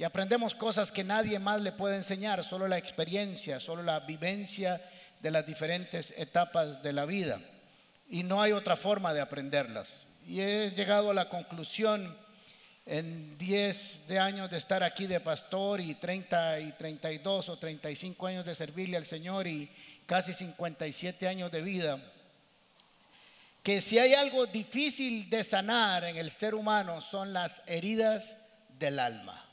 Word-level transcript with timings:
y 0.00 0.04
aprendemos 0.04 0.54
cosas 0.54 0.90
que 0.90 1.04
nadie 1.04 1.38
más 1.38 1.60
le 1.60 1.72
puede 1.72 1.96
enseñar, 1.96 2.42
solo 2.42 2.66
la 2.66 2.78
experiencia, 2.78 3.60
solo 3.60 3.82
la 3.82 4.00
vivencia 4.00 4.80
de 5.20 5.30
las 5.30 5.44
diferentes 5.44 6.14
etapas 6.16 6.82
de 6.82 6.94
la 6.94 7.04
vida. 7.04 7.38
Y 8.08 8.22
no 8.22 8.40
hay 8.40 8.52
otra 8.52 8.78
forma 8.78 9.12
de 9.12 9.20
aprenderlas. 9.20 9.90
Y 10.26 10.40
he 10.40 10.70
llegado 10.70 11.10
a 11.10 11.14
la 11.14 11.28
conclusión 11.28 12.16
en 12.86 13.36
10 13.36 14.08
de 14.08 14.18
años 14.18 14.50
de 14.50 14.56
estar 14.56 14.82
aquí 14.82 15.06
de 15.06 15.20
pastor 15.20 15.82
y 15.82 15.94
30 15.96 16.60
y 16.60 16.72
32 16.72 17.50
o 17.50 17.58
35 17.58 18.26
años 18.26 18.46
de 18.46 18.54
servirle 18.54 18.96
al 18.96 19.04
Señor 19.04 19.46
y 19.46 19.70
casi 20.06 20.32
57 20.32 21.28
años 21.28 21.52
de 21.52 21.60
vida, 21.60 21.98
que 23.62 23.82
si 23.82 23.98
hay 23.98 24.14
algo 24.14 24.46
difícil 24.46 25.28
de 25.28 25.44
sanar 25.44 26.04
en 26.04 26.16
el 26.16 26.30
ser 26.30 26.54
humano 26.54 27.02
son 27.02 27.34
las 27.34 27.60
heridas 27.66 28.26
del 28.78 28.98
alma. 28.98 29.44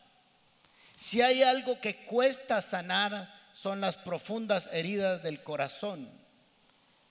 Si 0.98 1.22
hay 1.22 1.44
algo 1.44 1.80
que 1.80 2.06
cuesta 2.06 2.62
sanar 2.62 3.32
son 3.54 3.80
las 3.80 3.96
profundas 3.96 4.68
heridas 4.72 5.22
del 5.24 5.42
corazón. 5.42 6.10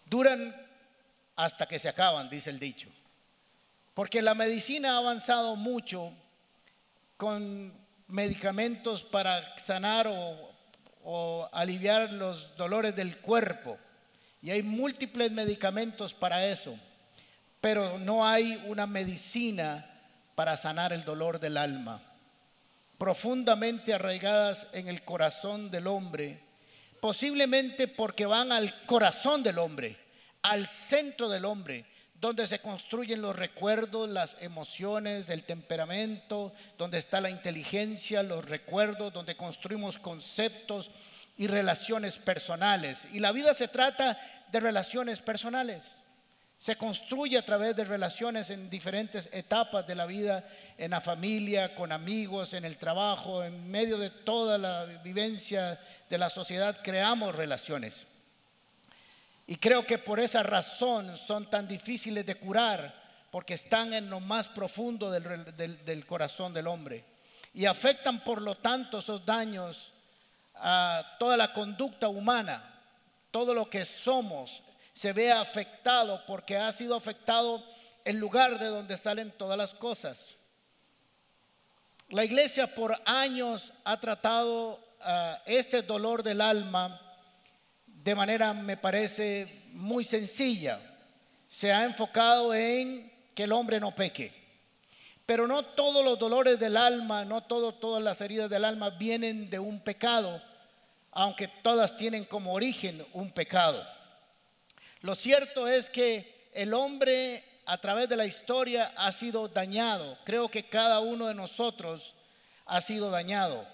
Duran 0.05 0.55
hasta 1.37 1.67
que 1.67 1.79
se 1.79 1.89
acaban, 1.89 2.29
dice 2.29 2.51
el 2.51 2.59
dicho. 2.59 2.89
Porque 3.95 4.23
la 4.23 4.35
medicina 4.35 4.95
ha 4.95 4.99
avanzado 4.99 5.55
mucho 5.55 6.13
con 7.17 7.73
medicamentos 8.09 9.03
para 9.03 9.57
sanar 9.61 10.09
o, 10.09 11.49
aliviar 11.53 12.13
los 12.13 12.57
dolores 12.57 12.95
del 12.95 13.19
cuerpo. 13.19 13.79
Y 14.43 14.51
hay 14.51 14.63
múltiples 14.63 15.31
medicamentos 15.31 16.13
para 16.13 16.45
eso. 16.47 16.77
Pero 17.61 17.99
no 17.99 18.27
hay 18.27 18.63
una 18.67 18.87
medicina 18.87 19.89
para 20.35 20.57
sanar 20.57 20.93
el 20.93 21.05
dolor 21.05 21.39
del 21.39 21.57
alma 21.57 22.03
profundamente 22.99 23.93
arraigadas 23.93 24.67
en 24.73 24.89
el 24.89 25.03
corazón 25.05 25.71
del 25.71 25.87
hombre, 25.87 26.41
posiblemente 27.01 27.89
porque 27.89 28.27
van 28.27 28.53
al 28.53 28.85
corazón 28.87 29.43
del 29.43 29.59
hombre, 29.59 29.97
al 30.43 30.67
centro 30.67 31.29
del 31.29 31.45
hombre, 31.45 31.85
donde 32.15 32.47
se 32.47 32.61
construyen 32.61 33.21
los 33.21 33.37
recuerdos, 33.37 34.09
las 34.09 34.37
emociones, 34.41 35.29
el 35.29 35.45
temperamento, 35.45 36.55
donde 36.79 36.99
está 36.99 37.21
la 37.21 37.31
inteligencia, 37.31 38.23
los 38.23 38.45
recuerdos, 38.45 39.13
donde 39.13 39.37
construimos 39.37 39.99
conceptos 39.99 40.91
y 41.37 41.47
relaciones 41.47 42.17
personales. 42.17 43.01
Y 43.13 43.21
la 43.21 43.33
vida 43.33 43.53
se 43.53 43.69
trata 43.69 44.19
de 44.51 44.61
relaciones 44.61 45.21
personales. 45.21 45.83
Se 46.59 46.77
construye 46.77 47.37
a 47.39 47.45
través 47.45 47.77
de 47.77 47.85
relaciones 47.85 48.51
en 48.51 48.71
diferentes 48.71 49.29
etapas 49.33 49.87
de 49.87 49.95
la 49.95 50.07
vida, 50.07 50.49
en 50.79 50.91
la 50.93 51.01
familia, 51.01 51.75
con 51.75 51.93
amigos, 51.93 52.55
en 52.55 52.65
el 52.65 52.77
trabajo, 52.79 53.45
en 53.45 53.71
medio 53.71 53.99
de 53.99 54.11
toda 54.11 54.57
la 54.57 54.85
vivencia 54.85 55.79
de 56.09 56.19
la 56.19 56.31
sociedad, 56.31 56.79
creamos 56.83 57.35
relaciones. 57.35 57.95
Y 59.47 59.57
creo 59.57 59.87
que 59.87 59.99
por 59.99 60.19
esa 60.19 60.43
razón 60.43 61.17
son 61.17 61.49
tan 61.49 61.69
difíciles 61.69 62.27
de 62.27 62.35
curar, 62.35 63.07
porque 63.31 63.55
están 63.55 63.93
en 63.93 64.11
lo 64.11 64.19
más 64.19 64.49
profundo 64.49 65.11
del, 65.11 66.07
corazón 66.07 66.53
del 66.53 66.67
hombre. 66.67 67.05
Y 67.55 67.67
afectan, 67.67 68.25
por 68.25 68.43
lo 68.43 68.57
tanto, 68.57 68.99
esos 68.99 69.25
daños 69.25 69.93
a 70.55 71.17
toda 71.19 71.37
la 71.37 71.53
conducta 71.53 72.09
humana, 72.09 72.81
todo 73.31 73.55
lo 73.55 73.69
que 73.71 73.85
somos, 73.85 74.63
se 74.99 75.13
ve 75.13 75.31
afectado 75.31 76.23
porque 76.27 76.57
ha 76.57 76.73
sido 76.73 76.95
afectado 76.95 77.63
el 78.05 78.17
lugar 78.17 78.59
de 78.59 78.67
donde 78.67 78.97
salen 78.97 79.31
todas 79.31 79.59
las 79.59 79.75
cosas. 79.75 80.19
La 82.09 82.25
iglesia 82.25 82.75
por 82.75 82.99
años 83.05 83.73
ha 83.85 84.01
tratado 84.01 84.81
ah, 85.01 85.43
este 85.45 85.83
dolor 85.83 86.23
del 86.23 86.41
alma 86.41 87.01
de 87.85 88.15
manera, 88.15 88.55
me 88.55 88.77
parece, 88.77 89.65
muy 89.73 90.05
sencilla. 90.05 90.81
Se 91.49 91.73
ha 91.73 91.85
enfocado 91.85 92.55
en 92.55 93.13
que 93.35 93.43
el 93.43 93.53
hombre 93.53 93.81
no 93.81 93.95
peque. 93.95 94.33
Pero 95.27 95.49
no 95.49 95.65
todos 95.65 96.05
los 96.05 96.19
dolores 96.19 96.59
del 96.59 96.77
alma, 96.77 97.25
no 97.25 97.43
todas 97.43 98.03
las 98.03 98.21
heridas 98.21 98.49
del 98.49 98.65
alma 98.65 98.91
vienen 98.91 99.51
de 99.51 99.59
un 99.59 99.81
pecado, 99.81 100.41
aunque 101.11 101.49
todas 101.49 101.97
tienen 101.97 102.25
como 102.25 102.53
origen 102.53 103.05
un 103.13 103.33
pecado. 103.33 103.96
Lo 105.07 105.15
cierto 105.15 105.69
es 105.69 105.89
que 105.89 106.49
el 106.53 106.75
hombre 106.75 107.45
a 107.65 107.79
través 107.79 108.09
de 108.09 108.17
la 108.17 108.27
historia 108.27 108.93
ha 108.97 109.13
sido 109.13 109.47
dañado. 109.47 110.19
Creo 110.25 110.49
que 110.49 110.69
cada 110.69 110.99
uno 110.99 111.29
de 111.29 111.35
nosotros 111.35 112.13
ha 112.65 112.81
sido 112.81 113.09
dañado 113.09 113.65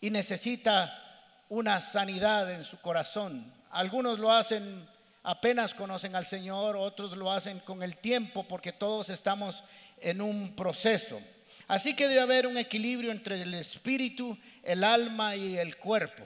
y 0.00 0.10
necesita 0.10 1.00
una 1.48 1.80
sanidad 1.80 2.50
en 2.50 2.64
su 2.64 2.76
corazón. 2.80 3.54
Algunos 3.70 4.18
lo 4.18 4.32
hacen 4.32 4.84
apenas 5.22 5.72
conocen 5.74 6.16
al 6.16 6.26
Señor, 6.26 6.74
otros 6.74 7.16
lo 7.16 7.30
hacen 7.30 7.60
con 7.60 7.84
el 7.84 7.96
tiempo 7.98 8.42
porque 8.42 8.72
todos 8.72 9.10
estamos 9.10 9.62
en 10.00 10.20
un 10.20 10.56
proceso. 10.56 11.20
Así 11.68 11.94
que 11.94 12.08
debe 12.08 12.20
haber 12.20 12.48
un 12.48 12.58
equilibrio 12.58 13.12
entre 13.12 13.40
el 13.40 13.54
espíritu, 13.54 14.36
el 14.64 14.82
alma 14.82 15.36
y 15.36 15.56
el 15.56 15.76
cuerpo. 15.76 16.24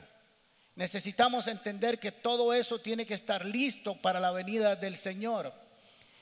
Necesitamos 0.78 1.48
entender 1.48 1.98
que 1.98 2.12
todo 2.12 2.54
eso 2.54 2.78
tiene 2.78 3.04
que 3.04 3.14
estar 3.14 3.44
listo 3.44 3.96
para 3.96 4.20
la 4.20 4.30
venida 4.30 4.76
del 4.76 4.96
Señor. 4.96 5.52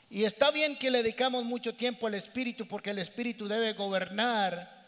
Y 0.09 0.25
está 0.25 0.51
bien 0.51 0.79
que 0.79 0.91
le 0.91 1.03
dedicamos 1.03 1.45
mucho 1.45 1.75
tiempo 1.75 2.07
al 2.07 2.15
Espíritu 2.15 2.67
porque 2.67 2.89
el 2.89 2.99
Espíritu 2.99 3.49
debe 3.49 3.75
gobernar 3.75 4.83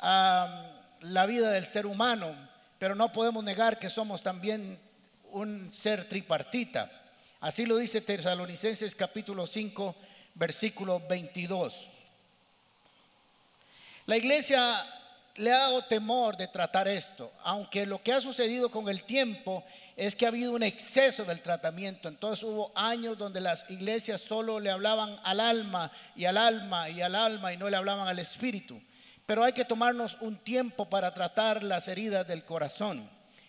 la 0.00 1.26
vida 1.26 1.50
del 1.50 1.66
ser 1.66 1.84
humano, 1.84 2.34
pero 2.78 2.94
no 2.94 3.12
podemos 3.12 3.44
negar 3.44 3.78
que 3.78 3.90
somos 3.90 4.22
también 4.22 4.78
un 5.30 5.70
ser 5.74 6.08
tripartita. 6.08 6.90
Así 7.40 7.66
lo 7.66 7.76
dice 7.76 8.00
Tesalonicenses 8.00 8.94
capítulo 8.94 9.46
5, 9.46 9.94
versículo 10.36 11.02
22. 11.06 11.74
La 14.06 14.16
iglesia 14.16 14.86
le 15.36 15.50
ha 15.50 15.58
dado 15.60 15.84
temor 15.84 16.36
de 16.36 16.46
tratar 16.46 16.88
esto, 16.88 17.32
aunque 17.42 17.86
lo 17.86 18.02
que 18.02 18.12
ha 18.12 18.20
sucedido 18.20 18.70
con 18.70 18.88
el 18.88 19.04
tiempo 19.04 19.64
es 19.96 20.14
que 20.14 20.26
ha 20.26 20.28
habido 20.28 20.52
un 20.52 20.62
exceso 20.62 21.24
del 21.24 21.40
tratamiento. 21.40 22.08
Entonces 22.08 22.44
hubo 22.44 22.70
años 22.74 23.16
donde 23.16 23.40
las 23.40 23.68
iglesias 23.70 24.20
solo 24.20 24.60
le 24.60 24.70
hablaban 24.70 25.18
al 25.24 25.40
alma 25.40 25.90
y 26.14 26.26
al 26.26 26.36
alma 26.36 26.90
y 26.90 27.00
al 27.00 27.14
alma 27.14 27.52
y 27.52 27.56
no 27.56 27.70
le 27.70 27.76
hablaban 27.76 28.08
al 28.08 28.18
espíritu. 28.18 28.80
Pero 29.24 29.44
hay 29.44 29.52
que 29.52 29.64
tomarnos 29.64 30.16
un 30.20 30.36
tiempo 30.36 30.90
para 30.90 31.14
tratar 31.14 31.62
las 31.62 31.88
heridas 31.88 32.26
del 32.26 32.44
corazón. 32.44 33.08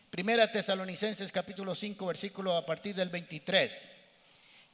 Primera 0.09 0.51
Tesalonicenses 0.51 1.31
capítulo 1.31 1.75
5 1.75 2.05
versículo 2.05 2.55
a 2.55 2.65
partir 2.65 2.95
del 2.95 3.09
23. 3.09 3.73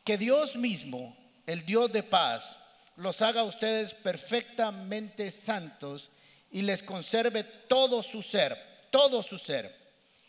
Que 0.04 0.18
Dios 0.18 0.56
mismo, 0.56 1.18
el 1.48 1.66
Dios 1.66 1.92
de 1.92 2.04
paz, 2.04 2.58
los 2.98 3.22
haga 3.22 3.42
a 3.42 3.46
ustedes 3.46 3.94
perfectamente 3.94 5.32
santos 5.32 6.12
y 6.52 6.62
les 6.62 6.84
conserve 6.84 7.44
todo 7.44 8.02
su 8.04 8.22
ser, 8.22 8.58
todo 8.90 9.22
su 9.22 9.38
ser, 9.38 9.76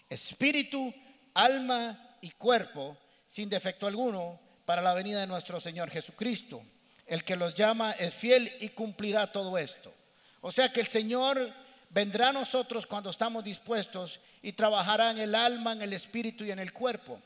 espíritu, 0.09 0.93
alma 1.35 2.17
y 2.21 2.31
cuerpo, 2.31 2.97
sin 3.27 3.49
defecto 3.49 3.87
alguno, 3.87 4.41
para 4.65 4.83
la 4.83 4.95
venida 4.95 5.21
de 5.21 5.27
nuestro 5.27 5.61
Señor 5.61 5.91
Jesucristo. 5.91 6.63
El 7.07 7.25
que 7.25 7.37
los 7.37 7.55
llama 7.55 7.93
es 7.93 8.15
fiel 8.15 8.53
y 8.61 8.69
cumplirá 8.69 9.33
todo 9.33 9.59
esto. 9.59 9.93
O 10.41 10.53
sea 10.53 10.73
que 10.73 10.81
el 10.81 10.87
Señor 10.87 11.53
vendrá 11.89 12.29
a 12.29 12.33
nosotros 12.33 12.87
cuando 12.87 13.11
estamos 13.11 13.43
dispuestos 13.43 14.21
y 14.43 14.53
trabajará 14.53 15.11
en 15.11 15.19
el 15.19 15.35
alma, 15.35 15.73
en 15.73 15.83
el 15.83 15.93
espíritu 15.93 16.45
y 16.45 16.51
en 16.51 16.59
el 16.59 16.73
cuerpo. 16.73 17.21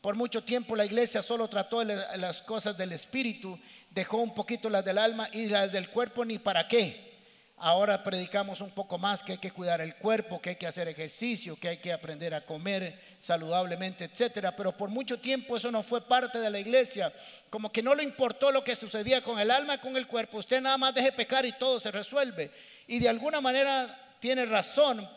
Por 0.00 0.16
mucho 0.16 0.44
tiempo 0.44 0.76
la 0.76 0.84
iglesia 0.84 1.22
solo 1.22 1.48
trató 1.48 1.82
las 1.82 2.42
cosas 2.42 2.76
del 2.76 2.92
espíritu, 2.92 3.58
dejó 3.90 4.18
un 4.18 4.34
poquito 4.34 4.68
las 4.68 4.84
del 4.84 4.98
alma 4.98 5.28
y 5.32 5.46
las 5.46 5.72
del 5.72 5.88
cuerpo 5.88 6.24
ni 6.24 6.38
para 6.38 6.68
qué. 6.68 7.13
Ahora 7.56 8.02
predicamos 8.02 8.60
un 8.60 8.72
poco 8.72 8.98
más 8.98 9.22
que 9.22 9.32
hay 9.32 9.38
que 9.38 9.52
cuidar 9.52 9.80
el 9.80 9.94
cuerpo, 9.96 10.40
que 10.40 10.50
hay 10.50 10.56
que 10.56 10.66
hacer 10.66 10.88
ejercicio, 10.88 11.56
que 11.56 11.68
hay 11.68 11.78
que 11.78 11.92
aprender 11.92 12.34
a 12.34 12.44
comer 12.44 13.00
saludablemente, 13.20 14.04
etcétera. 14.04 14.56
Pero 14.56 14.76
por 14.76 14.90
mucho 14.90 15.20
tiempo 15.20 15.56
eso 15.56 15.70
no 15.70 15.84
fue 15.84 16.00
parte 16.00 16.40
de 16.40 16.50
la 16.50 16.58
iglesia. 16.58 17.12
Como 17.50 17.70
que 17.70 17.82
no 17.82 17.94
le 17.94 18.02
importó 18.02 18.50
lo 18.50 18.64
que 18.64 18.74
sucedía 18.74 19.22
con 19.22 19.38
el 19.38 19.52
alma, 19.52 19.80
con 19.80 19.96
el 19.96 20.08
cuerpo. 20.08 20.38
Usted 20.38 20.60
nada 20.60 20.76
más 20.76 20.94
deje 20.94 21.12
pecar 21.12 21.46
y 21.46 21.52
todo 21.52 21.78
se 21.78 21.92
resuelve. 21.92 22.50
Y 22.88 22.98
de 22.98 23.08
alguna 23.08 23.40
manera 23.40 24.16
tiene 24.18 24.46
razón, 24.46 25.08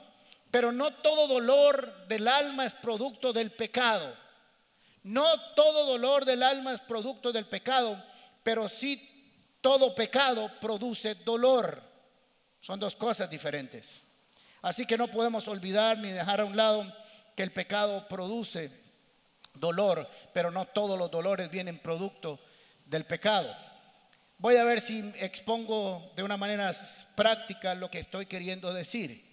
pero 0.51 0.71
no 0.71 0.93
todo 0.93 1.27
dolor 1.27 2.07
del 2.07 2.27
alma 2.27 2.67
es 2.67 2.73
producto 2.75 3.33
del 3.33 3.51
pecado. 3.51 4.15
No 5.01 5.25
todo 5.55 5.87
dolor 5.87 6.23
del 6.23 6.43
alma 6.43 6.73
es 6.73 6.81
producto 6.81 7.31
del 7.31 7.47
pecado, 7.47 8.01
pero 8.43 8.69
sí 8.69 9.57
todo 9.59 9.95
pecado 9.95 10.51
produce 10.61 11.15
dolor. 11.15 11.86
Son 12.61 12.79
dos 12.79 12.95
cosas 12.95 13.29
diferentes. 13.29 13.87
Así 14.61 14.85
que 14.85 14.97
no 14.97 15.07
podemos 15.07 15.47
olvidar 15.47 15.97
ni 15.97 16.11
dejar 16.11 16.41
a 16.41 16.45
un 16.45 16.57
lado 16.57 16.91
que 17.35 17.43
el 17.43 17.51
pecado 17.51 18.07
produce 18.07 18.71
dolor, 19.53 20.09
pero 20.33 20.51
no 20.51 20.65
todos 20.65 20.97
los 20.97 21.11
dolores 21.11 21.49
vienen 21.49 21.79
producto 21.79 22.39
del 22.85 23.05
pecado. 23.05 23.55
Voy 24.39 24.55
a 24.55 24.63
ver 24.63 24.81
si 24.81 24.99
expongo 25.15 26.11
de 26.15 26.23
una 26.23 26.37
manera 26.37 26.71
práctica 27.15 27.73
lo 27.75 27.89
que 27.89 27.99
estoy 27.99 28.25
queriendo 28.25 28.73
decir. 28.73 29.25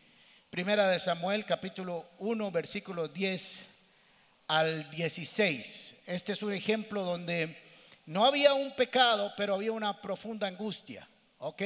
Primera 0.51 0.89
de 0.89 0.99
Samuel, 0.99 1.45
capítulo 1.45 2.11
1, 2.19 2.51
versículo 2.51 3.09
10 3.09 3.43
al 4.49 4.91
16. 4.91 5.95
Este 6.07 6.33
es 6.33 6.43
un 6.43 6.53
ejemplo 6.53 7.03
donde 7.03 7.59
no 8.07 8.25
había 8.25 8.55
un 8.55 8.73
pecado, 8.73 9.33
pero 9.37 9.55
había 9.55 9.73
una 9.73 10.01
profunda 10.01 10.47
angustia. 10.47 11.09
¿Ok? 11.39 11.63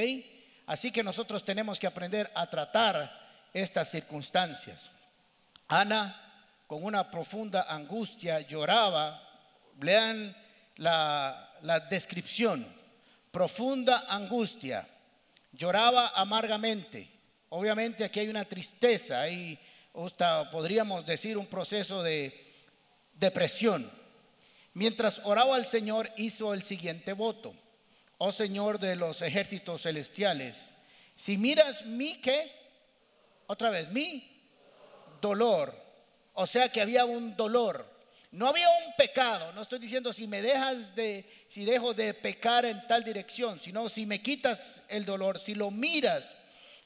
Así 0.69 0.91
que 0.91 1.01
nosotros 1.01 1.43
tenemos 1.43 1.79
que 1.79 1.87
aprender 1.87 2.29
a 2.35 2.47
tratar 2.47 3.49
estas 3.51 3.89
circunstancias. 3.89 4.79
Ana, 5.67 6.15
con 6.67 6.83
una 6.83 7.09
profunda 7.09 7.65
angustia, 7.67 8.41
lloraba. 8.41 9.19
Lean 9.81 10.35
la, 10.75 11.49
descripción. 11.89 12.71
Profunda 13.31 14.05
angustia. 14.07 14.87
Lloraba 15.53 16.09
amargamente 16.15 17.19
Obviamente 17.49 18.03
aquí 18.03 18.19
hay 18.19 18.27
una 18.27 18.45
tristeza, 18.45 19.21
hay, 19.21 19.57
podríamos 20.51 21.03
decir, 21.03 21.35
un 21.35 21.47
proceso 21.47 22.03
de 22.03 22.45
depresión. 23.15 23.91
Mientras 24.75 25.19
oraba 25.23 25.55
al 25.55 25.65
Señor, 25.65 26.11
hizo 26.15 26.53
el 26.53 26.61
siguiente 26.61 27.13
voto. 27.13 27.55
Oh 28.19 28.31
Señor 28.31 28.79
de 28.79 28.95
los 28.95 29.21
ejércitos 29.21 29.81
celestiales, 29.81 30.57
si 31.15 31.37
miras 31.37 31.85
mi 31.85 32.21
qué, 32.21 32.51
otra 33.47 33.69
vez, 33.69 33.89
mi 33.91 34.29
dolor. 35.21 35.73
O 36.33 36.45
sea 36.45 36.69
que 36.69 36.81
había 36.81 37.05
un 37.05 37.35
dolor. 37.35 37.85
No 38.31 38.47
había 38.47 38.69
un 38.85 38.93
pecado. 38.95 39.51
No 39.53 39.61
estoy 39.61 39.79
diciendo 39.79 40.13
si 40.13 40.27
me 40.27 40.41
dejas 40.41 40.95
de, 40.95 41.27
si 41.47 41.65
dejo 41.65 41.93
de 41.93 42.13
pecar 42.13 42.65
en 42.65 42.85
tal 42.87 43.03
dirección, 43.03 43.59
sino 43.59 43.89
si 43.89 44.05
me 44.05 44.21
quitas 44.21 44.61
el 44.87 45.05
dolor, 45.05 45.39
si 45.39 45.55
lo 45.55 45.71
miras 45.71 46.29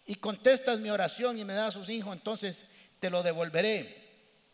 y 0.05 0.15
contestas 0.15 0.79
mi 0.79 0.89
oración 0.89 1.37
y 1.37 1.45
me 1.45 1.53
das 1.53 1.73
sus 1.73 1.89
hijos, 1.89 2.13
entonces 2.13 2.57
te 2.99 3.09
lo 3.09 3.23
devolveré. 3.23 4.03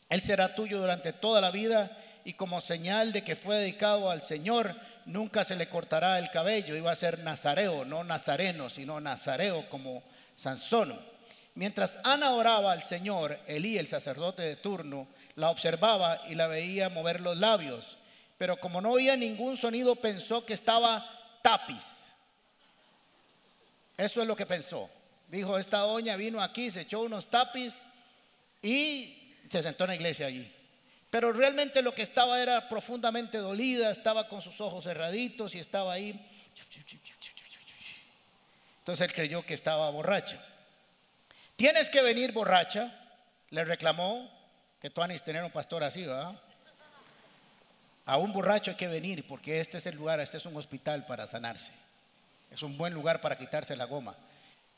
Él 0.10 0.22
será 0.22 0.56
tuyo 0.56 0.80
durante 0.80 1.14
toda 1.14 1.42
la 1.42 1.52
vida 1.52 1.96
y 2.26 2.34
como 2.34 2.62
señal 2.62 3.12
de 3.14 3.24
que 3.24 3.36
fue 3.36 3.58
dedicado 3.58 4.10
al 4.10 4.24
Señor, 4.24 4.76
nunca 5.06 5.44
se 5.44 5.56
le 5.56 5.69
cortará 5.69 6.19
el 6.19 6.30
cabello. 6.31 6.75
Iba 6.75 6.92
a 6.92 6.96
ser 6.96 7.19
nazareo, 7.19 7.86
no 7.86 8.04
nazareno, 8.04 8.69
sino 8.69 9.00
nazareo 9.00 9.69
como 9.69 10.04
Sansón. 10.36 11.00
Mientras 11.56 11.98
Ana 12.04 12.31
oraba 12.31 12.72
al 12.72 12.84
Señor, 12.84 13.40
Elí, 13.48 13.78
el 13.78 13.88
sacerdote 13.88 14.44
de 14.44 14.56
turno, 14.56 15.07
la 15.36 15.50
observaba 15.50 16.22
y 16.30 16.36
la 16.36 16.48
veía 16.48 16.90
mover 16.90 17.22
los 17.22 17.38
labios. 17.38 17.98
Pero 18.38 18.57
como 18.57 18.80
no 18.80 18.92
oía 18.92 19.18
ningún 19.18 19.57
sonido, 19.57 19.96
pensó 19.96 20.46
que 20.46 20.54
estaba 20.54 21.06
tapiz. 21.42 21.84
Eso 23.98 24.22
es 24.22 24.28
lo 24.28 24.36
que 24.36 24.45
pensó. 24.45 24.90
Dijo, 25.28 25.57
esta 25.57 25.80
doña 25.80 26.16
vino 26.16 26.42
aquí, 26.42 26.72
se 26.72 26.81
echó 26.81 27.02
unos 27.02 27.30
tapis 27.30 27.75
y 28.62 29.36
se 29.50 29.62
sentó 29.62 29.84
en 29.84 29.90
la 29.90 29.95
iglesia 29.95 30.28
allí. 30.28 30.52
Pero 31.09 31.33
realmente 31.33 31.81
lo 31.81 31.95
que 31.95 32.03
estaba 32.03 32.41
era 32.41 32.69
profundamente 32.69 33.39
dolida, 33.39 33.91
estaba 33.91 34.27
con 34.27 34.41
sus 34.41 34.61
ojos 34.61 34.83
cerraditos 34.83 35.56
y 35.56 35.59
estaba 35.59 35.94
ahí. 35.94 36.19
Entonces 38.79 39.07
él 39.07 39.13
creyó 39.13 39.45
que 39.45 39.53
estaba 39.53 39.89
borracha. 39.89 40.39
Tienes 41.56 41.89
que 41.89 42.01
venir 42.01 42.31
borracha, 42.31 42.94
le 43.50 43.65
reclamó, 43.65 44.29
que 44.81 44.89
tú 44.89 45.01
anís 45.01 45.23
tener 45.23 45.44
un 45.44 45.51
pastor 45.51 45.83
así, 45.83 46.03
¿verdad? 46.03 46.39
A 48.06 48.17
un 48.17 48.31
borracho 48.31 48.71
hay 48.71 48.77
que 48.77 48.88
venir 48.88 49.27
porque 49.27 49.59
este 49.59 49.77
es 49.77 49.85
el 49.85 49.95
lugar, 49.95 50.19
este 50.19 50.38
es 50.38 50.45
un 50.45 50.56
hospital 50.56 51.06
para 51.06 51.27
sanarse. 51.27 51.69
Es 52.50 52.63
un 52.63 52.77
buen 52.77 52.94
lugar 52.94 53.21
para 53.21 53.38
quitarse 53.38 53.75
la 53.75 53.85
goma. 53.85 54.15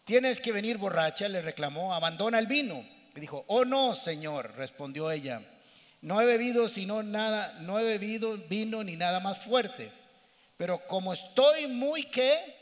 Tienes 0.03 0.39
que 0.39 0.51
venir 0.51 0.77
borracha, 0.77 1.29
le 1.29 1.41
reclamó, 1.41 1.93
abandona 1.93 2.39
el 2.39 2.47
vino. 2.47 2.83
Y 3.15 3.19
dijo, 3.19 3.45
oh 3.47 3.63
no, 3.63 3.95
señor, 3.95 4.55
respondió 4.55 5.11
ella, 5.11 5.41
no 6.01 6.19
he 6.19 6.25
bebido 6.25 6.67
sino 6.67 7.03
nada, 7.03 7.59
no 7.61 7.79
he 7.79 7.83
bebido 7.83 8.37
vino 8.37 8.83
ni 8.83 8.95
nada 8.95 9.19
más 9.19 9.39
fuerte. 9.39 9.91
Pero 10.57 10.85
como 10.87 11.13
estoy 11.13 11.67
muy 11.67 12.03
que 12.03 12.55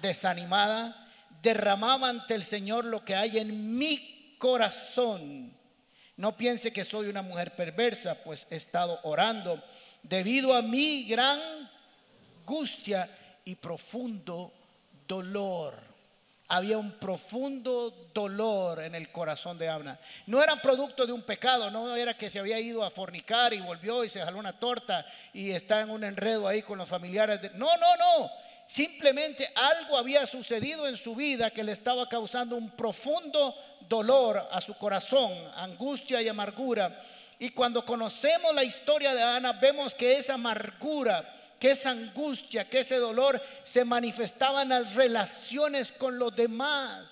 desanimada, 0.00 1.10
derramaba 1.42 2.08
ante 2.08 2.34
el 2.34 2.44
Señor 2.44 2.84
lo 2.84 3.04
que 3.04 3.14
hay 3.14 3.38
en 3.38 3.78
mi 3.78 4.36
corazón. 4.38 5.52
No 6.16 6.36
piense 6.36 6.72
que 6.72 6.84
soy 6.84 7.08
una 7.08 7.22
mujer 7.22 7.56
perversa, 7.56 8.22
pues 8.22 8.46
he 8.50 8.56
estado 8.56 9.00
orando 9.02 9.62
debido 10.02 10.54
a 10.54 10.62
mi 10.62 11.04
gran 11.04 11.40
angustia 12.40 13.10
y 13.44 13.54
profundo 13.54 14.52
dolor 15.08 15.93
había 16.56 16.78
un 16.78 16.92
profundo 16.92 18.08
dolor 18.14 18.80
en 18.80 18.94
el 18.94 19.10
corazón 19.10 19.58
de 19.58 19.68
Abna. 19.68 19.98
No 20.26 20.40
era 20.40 20.62
producto 20.62 21.04
de 21.04 21.12
un 21.12 21.22
pecado, 21.22 21.68
no 21.68 21.96
era 21.96 22.16
que 22.16 22.30
se 22.30 22.38
había 22.38 22.60
ido 22.60 22.84
a 22.84 22.90
fornicar 22.90 23.52
y 23.52 23.60
volvió 23.60 24.04
y 24.04 24.08
se 24.08 24.22
jaló 24.22 24.38
una 24.38 24.52
torta 24.52 25.04
y 25.32 25.50
está 25.50 25.80
en 25.80 25.90
un 25.90 26.04
enredo 26.04 26.46
ahí 26.46 26.62
con 26.62 26.78
los 26.78 26.88
familiares. 26.88 27.40
No, 27.54 27.76
no, 27.76 27.96
no. 27.96 28.30
Simplemente 28.68 29.50
algo 29.54 29.98
había 29.98 30.26
sucedido 30.26 30.86
en 30.86 30.96
su 30.96 31.16
vida 31.16 31.50
que 31.50 31.64
le 31.64 31.72
estaba 31.72 32.08
causando 32.08 32.54
un 32.54 32.70
profundo 32.70 33.56
dolor 33.88 34.48
a 34.50 34.60
su 34.60 34.74
corazón, 34.74 35.32
angustia 35.56 36.22
y 36.22 36.28
amargura. 36.28 37.00
Y 37.40 37.50
cuando 37.50 37.84
conocemos 37.84 38.54
la 38.54 38.62
historia 38.62 39.12
de 39.12 39.24
Ana, 39.24 39.54
vemos 39.54 39.92
que 39.92 40.16
esa 40.16 40.34
amargura, 40.34 41.33
que 41.58 41.70
esa 41.70 41.90
angustia, 41.90 42.68
que 42.68 42.80
ese 42.80 42.96
dolor 42.96 43.40
se 43.62 43.84
manifestaba 43.84 44.62
en 44.62 44.70
las 44.70 44.94
relaciones 44.94 45.92
con 45.92 46.18
los 46.18 46.34
demás. 46.34 47.06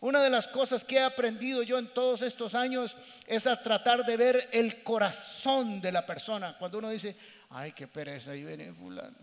Una 0.00 0.22
de 0.22 0.30
las 0.30 0.46
cosas 0.46 0.84
que 0.84 0.96
he 0.96 1.02
aprendido 1.02 1.62
yo 1.62 1.78
en 1.78 1.92
todos 1.92 2.22
estos 2.22 2.54
años 2.54 2.96
es 3.26 3.46
a 3.46 3.62
tratar 3.62 4.04
de 4.04 4.16
ver 4.16 4.48
el 4.52 4.82
corazón 4.82 5.80
de 5.80 5.90
la 5.90 6.04
persona. 6.04 6.56
Cuando 6.58 6.78
uno 6.78 6.90
dice, 6.90 7.16
ay, 7.50 7.72
qué 7.72 7.88
pereza, 7.88 8.32
ahí 8.32 8.44
viene 8.44 8.72
fulano. 8.72 9.16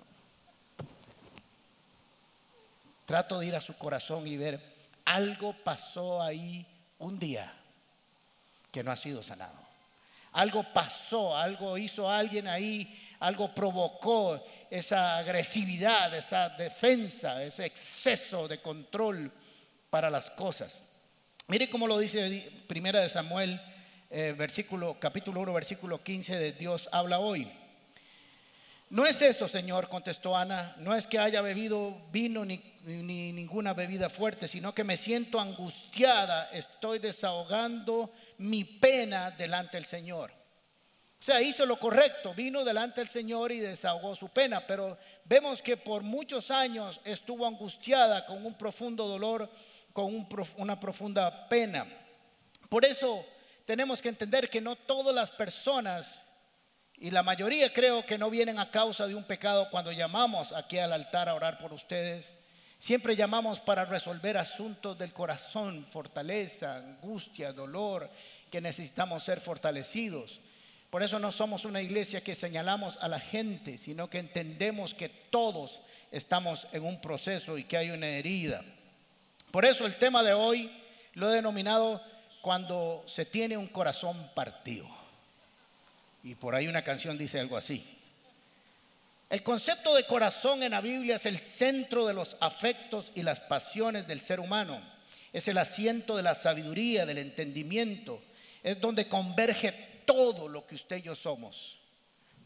Trato 3.05 3.39
de 3.39 3.47
ir 3.47 3.55
a 3.55 3.61
su 3.61 3.75
corazón 3.75 4.25
y 4.25 4.37
ver, 4.37 4.59
algo 5.05 5.53
pasó 5.63 6.21
ahí 6.21 6.65
un 6.99 7.19
día 7.19 7.53
que 8.71 8.83
no 8.83 8.91
ha 8.91 8.95
sido 8.95 9.21
sanado. 9.21 9.61
Algo 10.31 10.65
pasó, 10.73 11.37
algo 11.37 11.77
hizo 11.77 12.09
alguien 12.09 12.47
ahí 12.47 13.02
algo 13.23 13.55
provocó 13.55 14.43
esa 14.69 15.17
agresividad, 15.17 16.13
esa 16.13 16.49
defensa, 16.49 17.41
ese 17.41 17.65
exceso 17.65 18.49
de 18.49 18.61
control 18.61 19.31
para 19.89 20.09
las 20.09 20.29
cosas. 20.31 20.77
Mire 21.47 21.69
cómo 21.69 21.87
lo 21.87 21.97
dice 21.99 22.51
Primera 22.67 22.99
de 22.99 23.07
Samuel, 23.07 23.61
eh, 24.09 24.35
versículo, 24.37 24.97
capítulo 24.99 25.39
1, 25.39 25.53
versículo 25.53 26.03
15 26.03 26.35
de 26.37 26.51
Dios 26.51 26.89
habla 26.91 27.19
hoy. 27.19 27.49
No 28.89 29.05
es 29.05 29.21
eso, 29.21 29.47
Señor, 29.47 29.87
contestó 29.87 30.35
Ana, 30.35 30.75
no 30.79 30.93
es 30.93 31.07
que 31.07 31.17
haya 31.17 31.41
bebido 31.41 31.95
vino 32.11 32.43
ni, 32.43 32.61
ni 32.83 33.31
ninguna 33.31 33.73
bebida 33.73 34.09
fuerte, 34.09 34.49
sino 34.49 34.75
que 34.75 34.83
me 34.83 34.97
siento 34.97 35.39
angustiada, 35.39 36.49
estoy 36.51 36.99
desahogando 36.99 38.11
mi 38.39 38.65
pena 38.65 39.31
delante 39.31 39.77
del 39.77 39.85
Señor. 39.85 40.42
O 41.23 41.25
sea, 41.25 41.41
hizo 41.41 41.65
lo 41.65 41.79
correcto, 41.79 42.33
vino 42.33 42.65
delante 42.65 42.99
del 42.99 43.07
Señor 43.07 43.53
y 43.53 43.59
desahogó 43.59 44.13
su 44.13 44.27
pena, 44.27 44.67
pero 44.67 44.97
vemos 45.23 45.61
que 45.61 45.77
por 45.77 46.03
muchos 46.03 46.51
años 46.51 46.99
estuvo 47.05 47.47
angustiada 47.47 48.25
con 48.25 48.45
un 48.45 48.55
profundo 48.55 49.07
dolor, 49.07 49.49
con 49.93 50.27
una 50.57 50.77
profunda 50.81 51.47
pena. 51.47 51.87
Por 52.67 52.83
eso 52.83 53.25
tenemos 53.63 54.01
que 54.01 54.09
entender 54.09 54.49
que 54.49 54.59
no 54.59 54.75
todas 54.75 55.15
las 55.15 55.31
personas, 55.31 56.13
y 56.97 57.09
la 57.09 57.23
mayoría 57.23 57.71
creo 57.71 58.05
que 58.05 58.17
no 58.17 58.29
vienen 58.29 58.59
a 58.59 58.69
causa 58.69 59.07
de 59.07 59.15
un 59.15 59.23
pecado 59.23 59.69
cuando 59.71 59.93
llamamos 59.93 60.51
aquí 60.51 60.77
al 60.77 60.91
altar 60.91 61.29
a 61.29 61.35
orar 61.35 61.57
por 61.57 61.71
ustedes. 61.71 62.29
Siempre 62.79 63.15
llamamos 63.15 63.61
para 63.61 63.85
resolver 63.85 64.37
asuntos 64.37 64.97
del 64.97 65.13
corazón, 65.13 65.87
fortaleza, 65.89 66.75
angustia, 66.75 67.53
dolor, 67.53 68.09
que 68.51 68.59
necesitamos 68.59 69.23
ser 69.23 69.39
fortalecidos. 69.39 70.41
Por 70.93 71.01
eso 71.01 71.17
no 71.17 71.31
somos 71.31 71.65
una 71.65 71.81
iglesia 71.81 72.23
que 72.23 72.35
señalamos 72.35 72.99
a 73.01 73.07
la 73.07 73.19
gente, 73.19 73.79
sino 73.79 74.11
que 74.11 74.19
entendemos 74.19 74.93
que 74.93 75.09
todos 75.09 75.81
estamos 76.11 76.67
en 76.71 76.85
un 76.85 77.01
proceso 77.01 77.57
y 77.57 77.63
que 77.63 77.77
hay 77.77 77.89
una 77.89 78.05
herida. 78.05 78.63
Por 79.49 79.65
eso 79.65 79.87
el 79.87 79.95
tema 79.95 80.21
de 80.21 80.33
hoy 80.33 80.71
lo 81.15 81.31
he 81.31 81.35
denominado 81.37 81.99
cuando 82.43 83.03
se 83.07 83.25
tiene 83.25 83.57
un 83.57 83.69
corazón 83.69 84.29
partido. 84.35 84.87
Y 86.23 86.35
por 86.35 86.53
ahí 86.53 86.67
una 86.67 86.83
canción 86.83 87.17
dice 87.17 87.39
algo 87.39 87.57
así. 87.57 87.83
El 89.31 89.41
concepto 89.41 89.95
de 89.95 90.05
corazón 90.05 90.61
en 90.61 90.73
la 90.73 90.81
Biblia 90.81 91.15
es 91.15 91.25
el 91.25 91.39
centro 91.39 92.05
de 92.05 92.13
los 92.13 92.37
afectos 92.39 93.11
y 93.15 93.23
las 93.23 93.39
pasiones 93.39 94.05
del 94.05 94.21
ser 94.21 94.39
humano. 94.39 94.79
Es 95.33 95.47
el 95.47 95.57
asiento 95.57 96.15
de 96.15 96.21
la 96.21 96.35
sabiduría, 96.35 97.07
del 97.07 97.17
entendimiento. 97.17 98.21
Es 98.61 98.79
donde 98.79 99.07
converge 99.07 99.92
todo 100.05 100.47
lo 100.47 100.65
que 100.65 100.75
usted 100.75 100.97
y 100.97 101.01
yo 101.03 101.15
somos. 101.15 101.79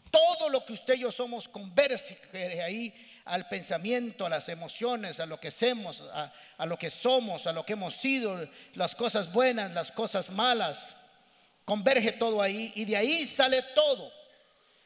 todo 0.09 0.49
lo 0.49 0.65
que 0.65 0.73
usted 0.73 0.95
y 0.95 0.99
yo 0.99 1.11
somos 1.11 1.47
converge 1.49 2.17
ahí 2.63 2.93
al 3.25 3.47
pensamiento, 3.49 4.25
a 4.25 4.29
las 4.29 4.47
emociones, 4.47 5.19
a 5.19 5.25
lo 5.25 5.39
que 5.39 5.49
hacemos, 5.49 6.01
a, 6.13 6.31
a, 6.57 6.65
lo 6.65 6.77
que 6.77 6.89
somos, 6.89 7.45
a 7.45 7.51
lo 7.51 7.65
que 7.65 7.73
hemos 7.73 7.93
sido, 7.95 8.47
las 8.73 8.95
cosas 8.95 9.31
buenas, 9.31 9.71
las 9.73 9.91
cosas 9.91 10.29
malas. 10.29 10.79
Converge 11.65 12.13
todo 12.13 12.41
ahí 12.41 12.71
y 12.75 12.85
de 12.85 12.95
ahí 12.95 13.25
sale 13.25 13.61
todo. 13.75 14.09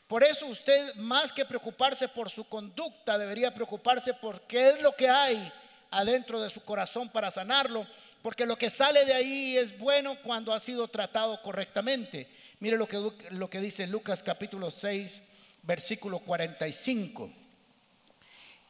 Por 0.08 0.24
eso 0.24 0.48
usted, 0.48 0.96
más 0.96 1.32
que 1.32 1.46
preocuparse 1.46 2.08
por 2.08 2.30
su 2.30 2.44
conducta, 2.44 3.18
debería 3.18 3.54
preocuparse 3.54 4.14
por 4.14 4.42
qué 4.42 4.72
es 4.72 4.82
lo 4.82 4.94
que 4.96 5.08
hay 5.08 5.50
adentro 5.92 6.42
de 6.42 6.50
su 6.50 6.62
corazón 6.64 7.10
para 7.10 7.32
sanarlo, 7.32 7.86
porque 8.22 8.46
lo 8.46 8.58
que 8.58 8.70
sale 8.70 9.06
de 9.06 9.14
ahí 9.14 9.58
es 9.58 9.78
bueno 9.78 10.16
cuando 10.24 10.54
ha 10.54 10.60
sido 10.60 10.88
tratado 10.88 11.42
correctamente. 11.42 12.28
Mire 12.60 12.78
lo 12.78 12.88
que, 12.88 13.12
lo 13.32 13.50
que 13.50 13.60
dice 13.60 13.88
Lucas 13.88 14.22
capítulo 14.22 14.70
6, 14.70 15.22
versículo 15.64 16.20
45. 16.20 17.32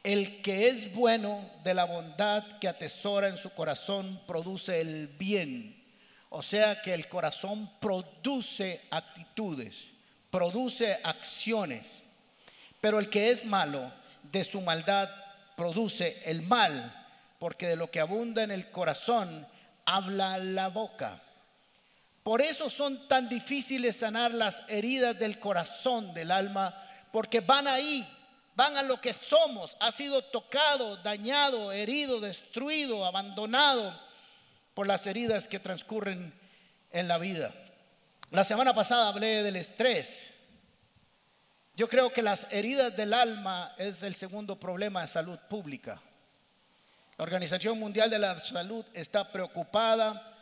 El 0.02 0.42
que 0.42 0.68
es 0.68 0.92
bueno 0.94 1.48
de 1.62 1.74
la 1.74 1.84
bondad 1.84 2.58
que 2.58 2.68
atesora 2.68 3.28
en 3.28 3.36
su 3.36 3.50
corazón 3.50 4.20
produce 4.26 4.80
el 4.80 5.06
bien. 5.06 5.80
O 6.30 6.42
sea 6.42 6.80
que 6.80 6.94
el 6.94 7.08
corazón 7.08 7.70
produce 7.78 8.80
actitudes, 8.90 9.76
produce 10.30 10.98
acciones. 11.04 11.86
Pero 12.80 12.98
el 12.98 13.10
que 13.10 13.30
es 13.30 13.44
malo 13.44 13.92
de 14.32 14.42
su 14.42 14.60
maldad 14.62 15.10
produce 15.56 16.22
el 16.24 16.42
mal, 16.42 17.01
porque 17.42 17.66
de 17.66 17.74
lo 17.74 17.90
que 17.90 17.98
abunda 17.98 18.44
en 18.44 18.52
el 18.52 18.70
corazón 18.70 19.48
habla 19.84 20.38
la 20.38 20.68
boca. 20.68 21.20
Por 22.22 22.40
eso 22.40 22.70
son 22.70 23.08
tan 23.08 23.28
difíciles 23.28 23.96
sanar 23.96 24.32
las 24.32 24.62
heridas 24.68 25.18
del 25.18 25.40
corazón, 25.40 26.14
del 26.14 26.30
alma, 26.30 26.72
porque 27.10 27.40
van 27.40 27.66
ahí, 27.66 28.08
van 28.54 28.76
a 28.76 28.84
lo 28.84 29.00
que 29.00 29.12
somos, 29.12 29.76
ha 29.80 29.90
sido 29.90 30.22
tocado, 30.22 30.98
dañado, 30.98 31.72
herido, 31.72 32.20
destruido, 32.20 33.04
abandonado 33.04 33.92
por 34.72 34.86
las 34.86 35.04
heridas 35.08 35.48
que 35.48 35.58
transcurren 35.58 36.32
en 36.92 37.08
la 37.08 37.18
vida. 37.18 37.50
La 38.30 38.44
semana 38.44 38.72
pasada 38.72 39.08
hablé 39.08 39.42
del 39.42 39.56
estrés. 39.56 40.08
Yo 41.74 41.88
creo 41.88 42.12
que 42.12 42.22
las 42.22 42.46
heridas 42.52 42.96
del 42.96 43.12
alma 43.12 43.74
es 43.78 44.00
el 44.04 44.14
segundo 44.14 44.60
problema 44.60 45.02
de 45.02 45.08
salud 45.08 45.40
pública. 45.50 46.00
Organización 47.22 47.78
Mundial 47.78 48.10
de 48.10 48.18
la 48.18 48.38
Salud 48.40 48.84
está 48.94 49.30
preocupada 49.30 50.36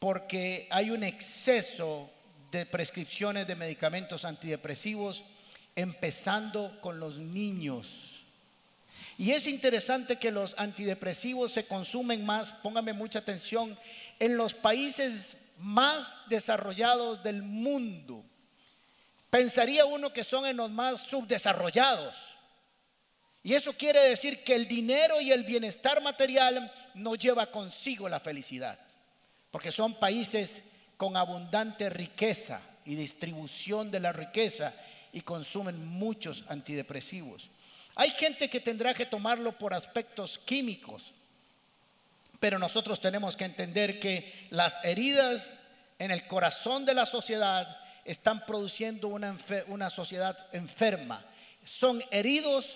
porque 0.00 0.66
hay 0.70 0.90
un 0.90 1.04
exceso 1.04 2.10
de 2.50 2.66
prescripciones 2.66 3.46
de 3.46 3.54
medicamentos 3.54 4.24
antidepresivos 4.24 5.22
empezando 5.76 6.80
con 6.80 6.98
los 6.98 7.16
niños. 7.16 7.88
Y 9.18 9.30
es 9.30 9.46
interesante 9.46 10.16
que 10.16 10.32
los 10.32 10.54
antidepresivos 10.58 11.52
se 11.52 11.66
consumen 11.66 12.26
más, 12.26 12.50
póngame 12.54 12.92
mucha 12.92 13.20
atención, 13.20 13.78
en 14.18 14.36
los 14.36 14.52
países 14.52 15.36
más 15.58 16.12
desarrollados 16.28 17.22
del 17.22 17.42
mundo. 17.42 18.24
Pensaría 19.30 19.84
uno 19.84 20.12
que 20.12 20.24
son 20.24 20.44
en 20.46 20.56
los 20.56 20.70
más 20.70 21.02
subdesarrollados. 21.02 22.29
Y 23.42 23.54
eso 23.54 23.72
quiere 23.72 24.00
decir 24.02 24.44
que 24.44 24.54
el 24.54 24.68
dinero 24.68 25.20
y 25.20 25.32
el 25.32 25.44
bienestar 25.44 26.02
material 26.02 26.72
no 26.94 27.14
lleva 27.14 27.50
consigo 27.50 28.08
la 28.08 28.20
felicidad, 28.20 28.78
porque 29.50 29.72
son 29.72 29.98
países 29.98 30.50
con 30.96 31.16
abundante 31.16 31.88
riqueza 31.88 32.60
y 32.84 32.94
distribución 32.94 33.90
de 33.90 34.00
la 34.00 34.12
riqueza 34.12 34.74
y 35.12 35.22
consumen 35.22 35.86
muchos 35.86 36.44
antidepresivos. 36.48 37.48
Hay 37.94 38.10
gente 38.10 38.50
que 38.50 38.60
tendrá 38.60 38.92
que 38.92 39.06
tomarlo 39.06 39.56
por 39.56 39.72
aspectos 39.72 40.38
químicos, 40.44 41.02
pero 42.38 42.58
nosotros 42.58 43.00
tenemos 43.00 43.36
que 43.36 43.44
entender 43.44 43.98
que 44.00 44.48
las 44.50 44.74
heridas 44.84 45.48
en 45.98 46.10
el 46.10 46.26
corazón 46.26 46.84
de 46.84 46.94
la 46.94 47.06
sociedad 47.06 47.78
están 48.04 48.44
produciendo 48.46 49.08
una, 49.08 49.36
una 49.68 49.90
sociedad 49.90 50.48
enferma. 50.52 51.24
Son 51.64 52.02
heridos 52.10 52.66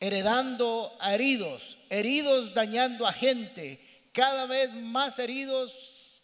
heredando 0.00 0.96
a 1.00 1.14
heridos, 1.14 1.78
heridos 1.88 2.54
dañando 2.54 3.06
a 3.06 3.12
gente, 3.12 3.80
cada 4.12 4.46
vez 4.46 4.72
más 4.72 5.18
heridos 5.18 5.72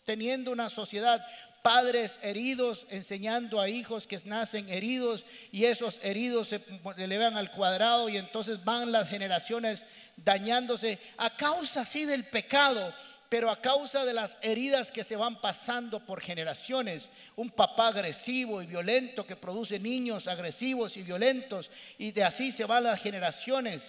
teniendo 0.05 0.50
una 0.50 0.69
sociedad 0.69 1.25
padres 1.62 2.19
heridos 2.23 2.85
enseñando 2.91 3.61
a 3.61 3.69
hijos 3.69 4.07
que 4.07 4.21
nacen 4.25 4.69
heridos 4.69 5.25
y 5.52 5.64
esos 5.64 5.99
heridos 6.02 6.49
se 6.49 6.61
elevan 6.97 7.37
al 7.37 7.52
cuadrado 7.52 8.09
y 8.09 8.17
entonces 8.17 8.62
van 8.64 8.91
las 8.91 9.09
generaciones 9.09 9.85
dañándose 10.17 10.99
a 11.17 11.37
causa 11.37 11.87
sí 11.87 12.05
del 12.05 12.25
pecado, 12.25 12.93
pero 13.33 13.49
a 13.49 13.62
causa 13.62 14.05
de 14.05 14.12
las 14.12 14.37
heridas 14.43 14.91
que 14.91 15.05
se 15.05 15.17
van 15.17 15.41
pasando 15.41 16.05
por 16.05 16.21
generaciones. 16.21 17.09
Un 17.35 17.49
papá 17.49 17.89
agresivo 17.89 18.61
y 18.61 18.67
violento 18.67 19.27
que 19.27 19.37
produce 19.37 19.79
niños 19.79 20.29
agresivos 20.29 20.99
y 20.99 21.03
violentos 21.03 21.71
y 21.97 22.12
de 22.12 22.25
así 22.25 22.53
se 22.53 22.67
van 22.67 22.85
las 22.85 23.01
generaciones 23.01 23.85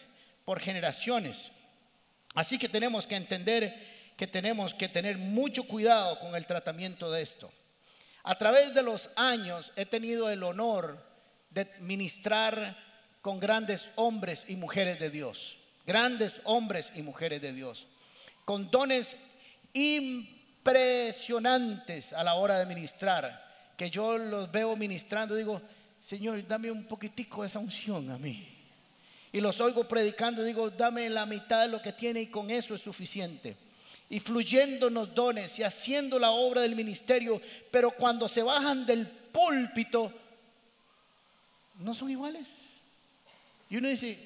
por 0.45 0.61
generaciones. 0.61 1.51
Así 2.33 2.57
que 2.57 2.69
tenemos 2.69 3.05
que 3.05 3.17
entender 3.17 4.13
que 4.15 4.27
tenemos 4.27 4.73
que 4.73 4.87
tener 4.87 5.17
mucho 5.17 5.67
cuidado 5.67 6.19
con 6.19 6.37
el 6.37 6.45
tratamiento 6.45 7.11
de 7.11 7.23
esto. 7.23 7.51
A 8.23 8.35
través 8.35 8.73
de 8.73 8.81
los 8.81 9.09
años 9.17 9.73
he 9.75 9.85
tenido 9.85 10.29
el 10.29 10.41
honor 10.41 11.05
de 11.49 11.69
ministrar 11.81 12.77
con 13.21 13.41
grandes 13.41 13.89
hombres 13.95 14.45
y 14.47 14.55
mujeres 14.55 15.01
de 15.01 15.09
Dios, 15.09 15.57
grandes 15.85 16.31
hombres 16.45 16.89
y 16.95 17.01
mujeres 17.01 17.41
de 17.41 17.51
Dios, 17.51 17.87
con 18.45 18.71
dones 18.71 19.05
impresionantes 19.73 22.13
a 22.13 22.23
la 22.23 22.35
hora 22.35 22.59
de 22.59 22.65
ministrar, 22.65 23.43
que 23.75 23.89
yo 23.89 24.17
los 24.17 24.49
veo 24.51 24.75
ministrando 24.75 25.35
digo, 25.35 25.61
Señor, 26.01 26.45
dame 26.47 26.71
un 26.71 26.85
poquitico 26.85 27.41
de 27.41 27.47
esa 27.47 27.59
unción 27.59 28.09
a 28.11 28.17
mí. 28.17 28.49
Y 29.31 29.41
los 29.41 29.59
oigo 29.59 29.87
predicando 29.87 30.43
digo, 30.43 30.69
dame 30.69 31.09
la 31.09 31.25
mitad 31.25 31.61
de 31.61 31.69
lo 31.69 31.81
que 31.81 31.93
tiene 31.93 32.21
y 32.21 32.27
con 32.27 32.51
eso 32.51 32.75
es 32.75 32.81
suficiente 32.81 33.57
y 34.13 34.19
fluyéndonos 34.19 35.15
dones 35.15 35.57
y 35.57 35.63
haciendo 35.63 36.19
la 36.19 36.29
obra 36.29 36.61
del 36.61 36.75
ministerio, 36.75 37.41
pero 37.71 37.89
cuando 37.89 38.29
se 38.29 38.43
bajan 38.43 38.85
del 38.85 39.07
púlpito, 39.07 40.13
no 41.79 41.95
son 41.95 42.11
iguales. 42.11 42.47
Y 43.71 43.77
uno 43.77 43.87
dice, 43.87 44.19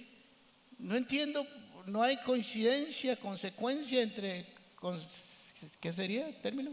no 0.79 0.95
entiendo, 0.95 1.47
no 1.85 2.03
hay 2.03 2.17
coincidencia, 2.17 3.15
consecuencia 3.15 4.01
entre, 4.01 4.47
¿qué 5.79 5.93
sería 5.93 6.27
el 6.27 6.35
término? 6.41 6.71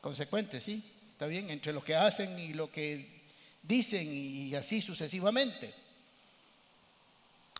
Consecuente, 0.00 0.60
sí, 0.60 0.82
está 1.12 1.26
bien, 1.26 1.50
entre 1.50 1.72
lo 1.72 1.82
que 1.82 1.94
hacen 1.94 2.38
y 2.38 2.52
lo 2.52 2.70
que 2.70 3.08
dicen 3.62 4.12
y 4.12 4.54
así 4.54 4.80
sucesivamente. 4.80 5.74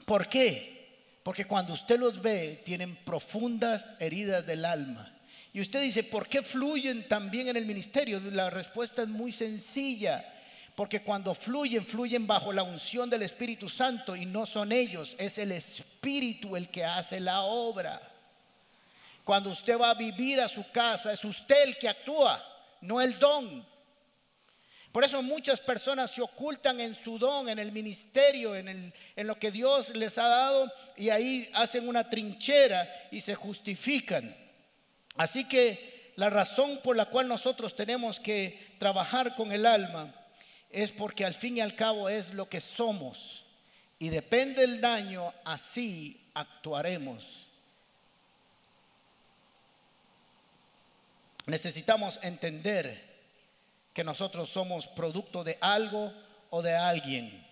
¿Por 0.05 0.28
qué? 0.28 0.76
Porque 1.23 1.45
cuando 1.45 1.73
usted 1.73 1.99
los 1.99 2.23
ve, 2.23 2.62
tienen 2.64 2.95
profundas 2.97 3.85
heridas 3.99 4.47
del 4.47 4.64
alma. 4.64 5.12
Y 5.52 5.61
usted 5.61 5.83
dice, 5.83 6.05
¿por 6.05 6.28
qué 6.28 6.43
fluyen 6.43 7.09
también 7.09 7.49
en 7.49 7.57
el 7.57 7.66
ministerio? 7.66 8.21
La 8.21 8.50
respuesta 8.50 9.02
es 9.02 9.09
muy 9.09 9.33
sencilla. 9.33 10.25
Porque 10.76 11.02
cuando 11.02 11.35
fluyen, 11.35 11.85
fluyen 11.85 12.26
bajo 12.26 12.52
la 12.52 12.62
unción 12.62 13.09
del 13.09 13.23
Espíritu 13.23 13.69
Santo 13.69 14.14
y 14.14 14.26
no 14.26 14.45
son 14.45 14.71
ellos, 14.71 15.16
es 15.19 15.38
el 15.38 15.52
Espíritu 15.52 16.55
el 16.55 16.69
que 16.69 16.85
hace 16.85 17.19
la 17.19 17.40
obra. 17.40 18.00
Cuando 19.26 19.50
usted 19.50 19.76
va 19.76 19.90
a 19.90 19.95
vivir 19.95 20.40
a 20.40 20.47
su 20.47 20.71
casa, 20.71 21.12
es 21.12 21.25
usted 21.25 21.64
el 21.64 21.76
que 21.78 21.88
actúa, 21.88 22.40
no 22.80 23.00
el 23.00 23.18
don. 23.18 23.66
Por 24.92 25.02
eso 25.02 25.21
muchas 25.21 25.61
personas 25.61 26.12
se 26.12 26.23
ocultan 26.23 26.78
en 26.78 26.95
su 26.95 27.18
don, 27.18 27.49
en 27.49 27.59
el 27.59 27.73
ministerio, 27.73 28.54
en, 28.54 28.95
en 29.16 29.26
lo 29.26 29.37
que 29.37 29.50
Dios 29.50 29.88
les 29.97 30.16
ha 30.16 30.28
dado 30.28 30.73
y 30.97 31.11
ahí 31.11 31.50
hacen 31.54 31.88
una 31.88 32.09
trinchera 32.09 32.88
y 33.11 33.21
se 33.21 33.35
justifican. 33.35 34.33
Así 35.16 35.49
que 35.49 36.12
la 36.14 36.30
razón 36.30 36.78
por 36.85 36.95
la 36.95 37.06
cual 37.06 37.26
nosotros 37.26 37.75
tenemos 37.75 38.21
que 38.21 38.76
trabajar 38.78 39.35
con 39.35 39.50
el 39.50 39.66
alma 39.66 40.14
es 40.71 40.92
porque 40.92 41.25
al 41.25 41.35
fin 41.35 41.56
y 41.56 41.61
al 41.61 41.75
cabo 41.75 42.09
es 42.09 42.33
lo 42.33 42.49
que 42.49 42.61
somos 42.61 43.45
y 43.99 44.09
depende 44.09 44.61
del 44.61 44.80
daño, 44.80 45.35
así 45.45 46.30
actuaremos. 46.33 47.46
Necesitamos 51.47 52.19
entender 52.23 53.17
que 53.95 54.03
nosotros 54.03 54.49
somos 54.49 54.87
producto 54.88 55.45
de 55.45 55.57
algo 55.61 56.12
o 56.50 56.61
de 56.61 56.75
alguien. 56.75 57.47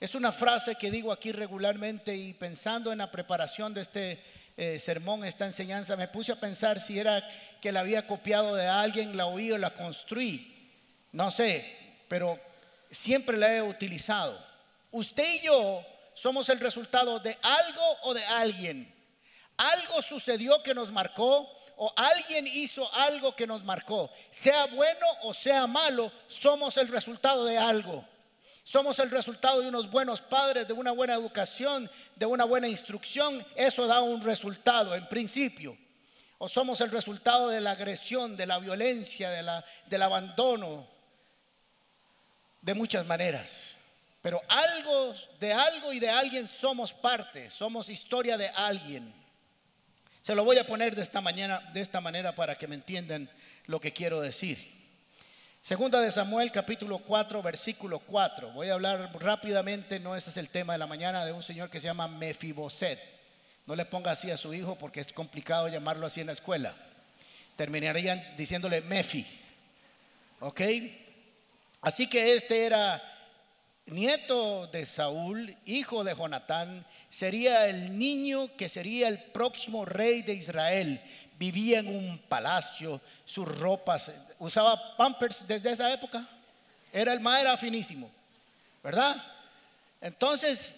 Es 0.00 0.14
una 0.14 0.32
frase 0.32 0.74
que 0.74 0.90
digo 0.90 1.12
aquí 1.12 1.30
regularmente 1.30 2.16
y 2.16 2.34
pensando 2.34 2.90
en 2.90 2.98
la 2.98 3.10
preparación 3.10 3.72
de 3.72 3.82
este 3.82 4.22
eh, 4.56 4.78
sermón, 4.78 5.24
esta 5.24 5.46
enseñanza, 5.46 5.94
me 5.94 6.08
puse 6.08 6.32
a 6.32 6.40
pensar 6.40 6.80
si 6.80 6.98
era 6.98 7.26
que 7.60 7.70
la 7.70 7.80
había 7.80 8.06
copiado 8.06 8.56
de 8.56 8.66
alguien, 8.66 9.16
la 9.16 9.26
oí 9.26 9.52
o 9.52 9.58
la 9.58 9.74
construí. 9.74 10.68
No 11.12 11.30
sé, 11.30 11.76
pero 12.08 12.38
siempre 12.90 13.36
la 13.36 13.54
he 13.54 13.62
utilizado. 13.62 14.38
Usted 14.90 15.36
y 15.36 15.46
yo 15.46 15.86
somos 16.14 16.48
el 16.48 16.58
resultado 16.58 17.20
de 17.20 17.38
algo 17.42 17.96
o 18.02 18.12
de 18.12 18.24
alguien. 18.24 18.92
Algo 19.56 20.02
sucedió 20.02 20.62
que 20.62 20.74
nos 20.74 20.90
marcó 20.90 21.48
o 21.82 21.90
alguien 21.96 22.46
hizo 22.46 22.92
algo 22.92 23.34
que 23.34 23.46
nos 23.46 23.64
marcó. 23.64 24.10
Sea 24.30 24.66
bueno 24.66 25.06
o 25.22 25.32
sea 25.32 25.66
malo, 25.66 26.12
somos 26.28 26.76
el 26.76 26.88
resultado 26.88 27.46
de 27.46 27.56
algo. 27.56 28.04
Somos 28.64 28.98
el 28.98 29.10
resultado 29.10 29.62
de 29.62 29.68
unos 29.68 29.90
buenos 29.90 30.20
padres, 30.20 30.68
de 30.68 30.74
una 30.74 30.92
buena 30.92 31.14
educación, 31.14 31.90
de 32.16 32.26
una 32.26 32.44
buena 32.44 32.68
instrucción. 32.68 33.46
Eso 33.56 33.86
da 33.86 34.02
un 34.02 34.20
resultado 34.20 34.94
en 34.94 35.08
principio. 35.08 35.74
O 36.36 36.50
somos 36.50 36.82
el 36.82 36.90
resultado 36.90 37.48
de 37.48 37.62
la 37.62 37.70
agresión, 37.70 38.36
de 38.36 38.44
la 38.44 38.58
violencia, 38.58 39.30
de 39.30 39.42
la, 39.42 39.64
del 39.86 40.02
abandono, 40.02 40.86
de 42.60 42.74
muchas 42.74 43.06
maneras. 43.06 43.48
Pero 44.20 44.42
algo, 44.48 45.14
de 45.40 45.54
algo 45.54 45.94
y 45.94 45.98
de 45.98 46.10
alguien 46.10 46.46
somos 46.46 46.92
parte, 46.92 47.50
somos 47.50 47.88
historia 47.88 48.36
de 48.36 48.50
alguien. 48.50 49.19
Se 50.22 50.34
lo 50.34 50.44
voy 50.44 50.58
a 50.58 50.66
poner 50.66 50.94
de 50.94 51.02
esta, 51.02 51.22
mañana, 51.22 51.60
de 51.72 51.80
esta 51.80 52.00
manera 52.02 52.34
para 52.34 52.58
que 52.58 52.66
me 52.66 52.74
entiendan 52.74 53.30
lo 53.66 53.80
que 53.80 53.92
quiero 53.92 54.20
decir. 54.20 54.80
Segunda 55.62 56.00
de 56.00 56.12
Samuel 56.12 56.52
capítulo 56.52 56.98
4 56.98 57.42
versículo 57.42 58.00
4. 58.00 58.50
Voy 58.50 58.68
a 58.68 58.74
hablar 58.74 59.10
rápidamente, 59.18 59.98
no 59.98 60.14
este 60.16 60.28
es 60.28 60.36
el 60.36 60.50
tema 60.50 60.74
de 60.74 60.78
la 60.78 60.86
mañana, 60.86 61.24
de 61.24 61.32
un 61.32 61.42
señor 61.42 61.70
que 61.70 61.80
se 61.80 61.86
llama 61.86 62.06
Mefiboset. 62.06 62.98
No 63.66 63.74
le 63.74 63.86
ponga 63.86 64.10
así 64.10 64.30
a 64.30 64.36
su 64.36 64.52
hijo 64.52 64.76
porque 64.76 65.00
es 65.00 65.10
complicado 65.12 65.68
llamarlo 65.68 66.06
así 66.06 66.20
en 66.20 66.26
la 66.26 66.32
escuela. 66.34 66.74
Terminarían 67.56 68.22
diciéndole 68.36 68.82
Mefi. 68.82 69.26
¿Ok? 70.40 70.60
Así 71.80 72.08
que 72.08 72.34
este 72.34 72.66
era 72.66 73.02
nieto 73.90 74.66
de 74.68 74.86
Saúl, 74.86 75.56
hijo 75.66 76.04
de 76.04 76.14
Jonatán, 76.14 76.86
sería 77.10 77.66
el 77.66 77.98
niño 77.98 78.56
que 78.56 78.68
sería 78.68 79.08
el 79.08 79.18
próximo 79.18 79.84
rey 79.84 80.22
de 80.22 80.34
Israel. 80.34 81.00
Vivía 81.38 81.80
en 81.80 81.88
un 81.88 82.18
palacio, 82.18 83.00
sus 83.24 83.46
ropas, 83.46 84.10
usaba 84.38 84.96
pampers 84.96 85.46
desde 85.46 85.72
esa 85.72 85.92
época. 85.92 86.28
Era 86.92 87.12
el 87.12 87.20
más, 87.20 87.40
era 87.40 87.56
finísimo, 87.56 88.10
¿verdad? 88.82 89.22
Entonces 90.00 90.74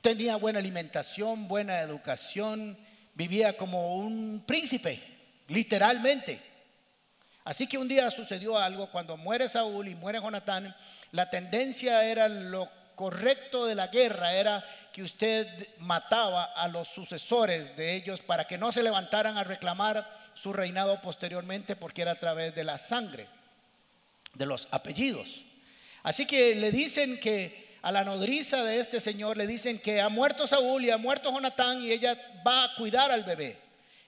tenía 0.00 0.36
buena 0.36 0.58
alimentación, 0.58 1.48
buena 1.48 1.80
educación, 1.80 2.76
vivía 3.14 3.56
como 3.56 3.96
un 3.96 4.42
príncipe, 4.46 5.02
literalmente. 5.48 6.51
Así 7.44 7.66
que 7.66 7.78
un 7.78 7.88
día 7.88 8.10
sucedió 8.10 8.56
algo, 8.56 8.90
cuando 8.90 9.16
muere 9.16 9.48
Saúl 9.48 9.88
y 9.88 9.94
muere 9.94 10.20
Jonatán, 10.20 10.74
la 11.10 11.28
tendencia 11.28 12.04
era 12.04 12.28
lo 12.28 12.68
correcto 12.94 13.66
de 13.66 13.74
la 13.74 13.88
guerra, 13.88 14.32
era 14.32 14.64
que 14.92 15.02
usted 15.02 15.68
mataba 15.78 16.44
a 16.44 16.68
los 16.68 16.88
sucesores 16.88 17.76
de 17.76 17.94
ellos 17.94 18.20
para 18.20 18.46
que 18.46 18.58
no 18.58 18.70
se 18.70 18.82
levantaran 18.82 19.36
a 19.38 19.44
reclamar 19.44 20.08
su 20.34 20.52
reinado 20.52 21.00
posteriormente 21.00 21.76
porque 21.76 22.02
era 22.02 22.12
a 22.12 22.20
través 22.20 22.54
de 22.54 22.64
la 22.64 22.78
sangre, 22.78 23.26
de 24.34 24.46
los 24.46 24.68
apellidos. 24.70 25.28
Así 26.02 26.26
que 26.26 26.54
le 26.54 26.70
dicen 26.70 27.18
que 27.18 27.76
a 27.82 27.90
la 27.90 28.04
nodriza 28.04 28.62
de 28.62 28.78
este 28.78 29.00
señor 29.00 29.36
le 29.36 29.46
dicen 29.46 29.80
que 29.80 30.00
ha 30.00 30.08
muerto 30.08 30.46
Saúl 30.46 30.84
y 30.84 30.90
ha 30.90 30.98
muerto 30.98 31.32
Jonatán 31.32 31.82
y 31.82 31.90
ella 31.90 32.16
va 32.46 32.64
a 32.64 32.74
cuidar 32.76 33.10
al 33.10 33.24
bebé. 33.24 33.58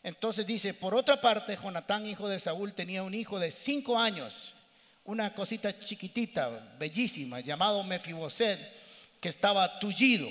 Entonces 0.04 0.46
dice, 0.46 0.74
por 0.74 0.94
otra 0.94 1.18
parte, 1.18 1.58
Jonatán, 1.60 2.06
hijo 2.06 2.28
de 2.28 2.38
Saúl, 2.38 2.74
tenía 2.74 3.02
un 3.02 3.14
hijo 3.14 3.40
de 3.40 3.50
cinco 3.50 3.98
años, 3.98 4.54
una 5.04 5.34
cosita 5.34 5.76
chiquitita, 5.78 6.76
bellísima, 6.78 7.40
llamado 7.40 7.82
Mefiboset, 7.82 8.60
que 9.18 9.30
estaba 9.30 9.80
tullido. 9.80 10.28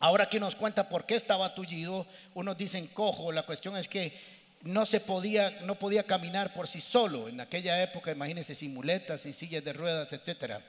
Ahora 0.00 0.24
aquí 0.24 0.40
nos 0.40 0.56
cuenta 0.56 0.88
por 0.88 1.04
qué 1.04 1.16
estaba 1.16 1.54
tullido. 1.54 2.06
Unos 2.32 2.56
dicen 2.56 2.86
cojo. 2.86 3.30
La 3.30 3.44
cuestión 3.44 3.76
es 3.76 3.86
que 3.86 4.18
no 4.62 4.86
se 4.86 5.00
podía, 5.00 5.60
no 5.62 5.74
podía 5.74 6.04
caminar 6.04 6.54
por 6.54 6.66
sí 6.66 6.80
solo. 6.80 7.28
En 7.28 7.42
aquella 7.42 7.82
época, 7.82 8.10
imagínense, 8.10 8.54
sin 8.54 8.72
muletas, 8.72 9.20
sin 9.20 9.34
sillas 9.34 9.62
de 9.64 9.74
ruedas, 9.74 10.10
etc. 10.14 10.62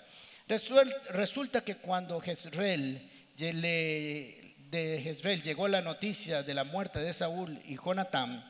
Resulta 1.12 1.62
que 1.64 1.78
cuando 1.78 2.20
Jezreel 2.20 3.10
le, 3.38 4.39
de 4.70 5.02
Jezreel 5.02 5.42
llegó 5.42 5.68
la 5.68 5.82
noticia 5.82 6.44
de 6.44 6.54
la 6.54 6.64
muerte 6.64 7.00
de 7.00 7.14
Saúl 7.14 7.60
y 7.66 7.76
Jonatán, 7.76 8.46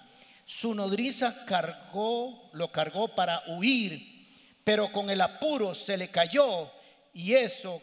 su 0.46 0.74
nodriza 0.74 1.46
cargó, 1.46 2.50
lo 2.54 2.72
cargó 2.72 3.16
para 3.16 3.44
huir, 3.48 4.28
pero 4.64 4.92
con 4.92 5.10
el 5.10 5.22
apuro 5.22 5.74
se 5.74 5.96
le 5.96 6.10
cayó 6.10 6.72
y 7.14 7.34
eso, 7.34 7.82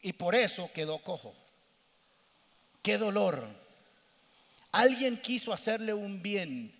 y 0.00 0.12
por 0.12 0.34
eso 0.34 0.70
quedó 0.72 0.98
cojo. 1.02 1.34
Qué 2.82 2.96
dolor. 2.96 3.46
Alguien 4.72 5.16
quiso 5.16 5.52
hacerle 5.52 5.92
un 5.92 6.22
bien 6.22 6.74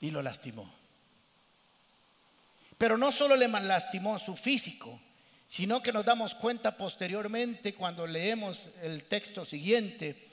y 0.00 0.10
lo 0.10 0.22
lastimó. 0.22 0.72
Pero 2.78 2.96
no 2.96 3.10
solo 3.10 3.34
le 3.34 3.48
lastimó 3.48 4.18
su 4.18 4.36
físico, 4.36 5.00
sino 5.48 5.82
que 5.82 5.92
nos 5.92 6.04
damos 6.04 6.34
cuenta 6.34 6.76
posteriormente 6.76 7.74
cuando 7.74 8.06
leemos 8.06 8.60
el 8.82 9.04
texto 9.04 9.46
siguiente 9.46 10.28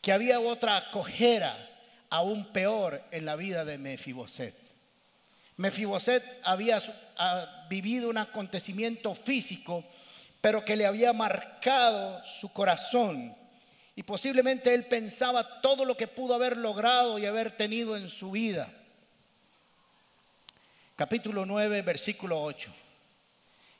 que 0.00 0.12
había 0.12 0.40
otra 0.40 0.90
cojera 0.92 1.68
aún 2.08 2.52
peor 2.52 3.02
en 3.10 3.26
la 3.26 3.36
vida 3.36 3.64
de 3.64 3.76
Mefiboset. 3.76 4.54
Mefiboset 5.56 6.24
había 6.44 6.80
vivido 7.68 8.08
un 8.08 8.18
acontecimiento 8.18 9.14
físico, 9.14 9.84
pero 10.40 10.64
que 10.64 10.76
le 10.76 10.86
había 10.86 11.12
marcado 11.12 12.24
su 12.26 12.52
corazón. 12.52 13.34
Y 13.94 14.02
posiblemente 14.04 14.72
él 14.72 14.86
pensaba 14.86 15.60
todo 15.60 15.84
lo 15.84 15.96
que 15.96 16.06
pudo 16.06 16.34
haber 16.34 16.56
logrado 16.56 17.18
y 17.18 17.26
haber 17.26 17.56
tenido 17.56 17.96
en 17.96 18.08
su 18.08 18.30
vida. 18.30 18.68
Capítulo 20.96 21.44
9, 21.46 21.82
versículo 21.82 22.42
8. 22.42 22.81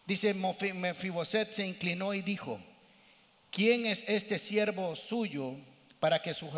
Dice, 0.05 0.35
Mefiboset 0.35 1.53
se 1.53 1.67
inclinó 1.67 2.13
y 2.13 2.23
dijo, 2.23 2.61
¿quién 3.51 3.87
es 3.87 4.03
este 4.07 4.39
siervo 4.39 4.97
suyo 4.97 5.55
para 6.01 6.21
que 6.21 6.35
su, 6.35 6.51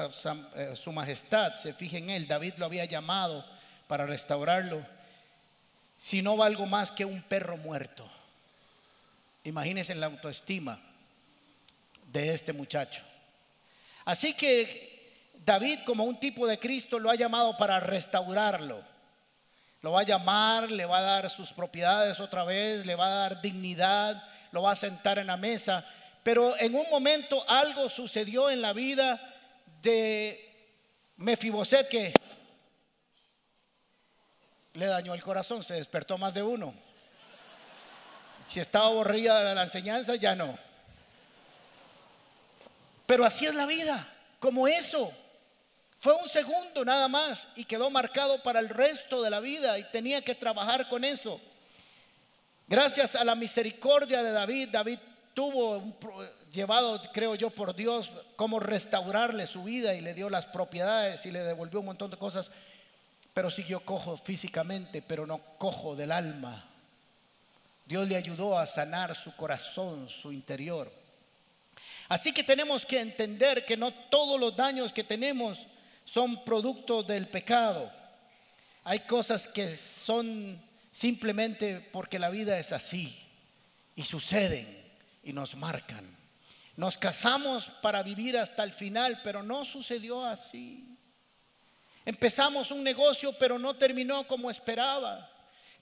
eh, 0.57 0.75
su, 0.75 0.93
majestad 0.93 1.55
se 1.57 1.75
fije 1.75 1.99
en 1.99 2.11
él? 2.11 2.27
David 2.27 2.55
lo 2.57 2.65
había 2.65 2.87
llamado 2.87 3.45
para 3.87 4.07
restaurarlo, 4.07 4.85
si 5.99 6.23
no 6.23 6.37
valgo 6.37 6.67
más 6.67 6.91
que 6.91 7.05
un 7.05 7.23
perro 7.23 7.57
muerto. 7.59 8.11
Imagínense 9.45 9.95
la 9.95 10.07
autoestima 10.07 10.81
de 12.11 12.33
este 12.33 12.55
muchacho. 12.55 13.03
Así 14.07 14.33
que 14.33 15.31
David, 15.45 15.81
como 15.85 16.05
un 16.05 16.19
tipo 16.19 16.47
de 16.47 16.59
Cristo, 16.59 16.99
lo 16.99 17.11
ha 17.11 17.15
llamado 17.15 17.57
para 17.59 17.79
restaurarlo 17.79 18.94
lo 19.85 19.93
va 19.93 20.01
a 20.01 20.05
llamar, 20.05 20.71
le 20.71 20.87
va 20.87 20.97
a 20.97 21.03
dar 21.03 21.29
sus 21.29 21.53
propiedades 21.53 22.19
otra 22.19 22.43
vez, 22.43 22.87
le 22.87 22.95
va 22.95 23.05
a 23.05 23.19
dar 23.19 23.43
dignidad, 23.43 24.25
lo 24.51 24.63
va 24.63 24.73
a 24.73 24.77
sentar 24.77 25.19
en 25.19 25.27
la 25.27 25.37
mesa. 25.37 25.85
Pero 26.23 26.57
en 26.57 26.75
un 26.75 26.89
momento 26.91 27.45
algo 27.47 27.91
sucedió 27.91 28.49
en 28.49 28.63
la 28.63 28.73
vida 28.73 29.21
de 29.83 30.73
Mefiboset 31.19 31.87
que 31.87 32.15
le 34.73 34.87
dañó 34.87 35.13
el 35.13 35.23
corazón, 35.23 35.63
se 35.63 35.75
despertó 35.75 36.17
más 36.17 36.33
de 36.33 36.43
uno. 36.43 36.73
Si 38.49 38.61
estaba 38.61 38.87
aburrida 38.87 39.45
de 39.45 39.55
la 39.55 39.65
enseñanza, 39.65 40.15
ya 40.15 40.35
no. 40.35 40.59
Pero 43.05 43.27
así 43.27 43.45
es 43.45 43.55
la 43.55 43.67
vida, 43.67 44.09
como 44.41 44.67
eso. 44.67 45.13
Fue 45.99 46.13
un 46.15 46.29
segundo 46.29 46.85
nada 46.85 47.09
más 47.09 47.41
y 47.57 47.65
quedó 47.65 47.89
marcado 47.91 48.43
para 48.43 48.61
el 48.61 48.69
resto 48.69 49.23
de 49.23 49.31
la 49.31 49.41
vida 49.41 49.79
y 49.79 49.85
tenía 49.91 50.23
que 50.23 50.35
trabajar 50.35 50.89
con 50.89 51.05
eso. 51.05 51.41
Gracias 52.67 53.15
a 53.15 53.25
la 53.25 53.35
misericordia 53.35 54.23
de 54.23 54.33
David, 54.33 54.69
David 54.71 54.99
tuvo 55.35 55.83
llevado, 56.53 57.01
creo 57.13 57.35
yo, 57.35 57.51
por 57.51 57.75
Dios, 57.75 58.11
cómo 58.37 58.61
restaurarle 58.61 59.47
su 59.47 59.65
vida 59.65 59.95
y 59.95 60.01
le 60.01 60.15
dio 60.15 60.31
las 60.31 60.47
propiedades 60.47 61.27
y 61.27 61.31
le 61.31 61.41
devolvió 61.41 61.81
un 61.81 61.87
montón 61.87 62.11
de 62.11 62.17
cosas, 62.17 62.51
pero 63.35 63.51
siguió 63.51 63.81
cojo 63.81 64.17
físicamente, 64.17 65.03
pero 65.03 65.27
no 65.27 65.41
cojo 65.59 65.97
del 65.97 66.13
alma. 66.13 66.71
Dios 67.85 68.09
le 68.09 68.17
ayudó 68.17 68.59
a 68.59 68.67
sanar 68.67 69.15
su 69.15 69.35
corazón, 69.37 70.09
su 70.09 70.33
interior. 70.33 70.91
Así 72.09 72.33
que 72.33 72.45
tenemos 72.45 72.87
que 72.87 73.01
entender 73.01 73.65
que 73.67 73.77
no 73.77 73.93
todos 73.93 74.41
los 74.41 74.57
daños 74.57 74.93
que 74.93 75.05
tenemos 75.05 75.59
son 76.05 76.45
producto 76.45 77.03
del 77.03 77.29
pecado. 77.29 77.91
Hay 78.85 79.01
cosas 79.01 79.47
que 79.49 79.77
son 79.77 80.63
simplemente 80.91 81.81
porque 81.93 82.19
la 82.19 82.31
vida 82.31 82.59
es 82.59 82.73
así 82.73 83.19
y 83.97 84.03
suceden 84.03 84.83
y 85.23 85.33
nos 85.33 85.57
marcan. 85.57 86.17
Nos 86.77 86.97
casamos 86.97 87.67
para 87.83 88.03
vivir 88.03 88.37
hasta 88.37 88.65
el 88.65 88.73
final, 88.73 89.21
pero 89.23 89.43
no 89.43 89.65
sucedió 89.65 90.25
así. 90.25 90.85
Empezamos 92.05 92.71
un 92.71 92.83
negocio, 92.83 93.33
pero 93.39 93.59
no 93.59 93.75
terminó 93.75 94.27
como 94.27 94.51
esperaba. 94.51 95.31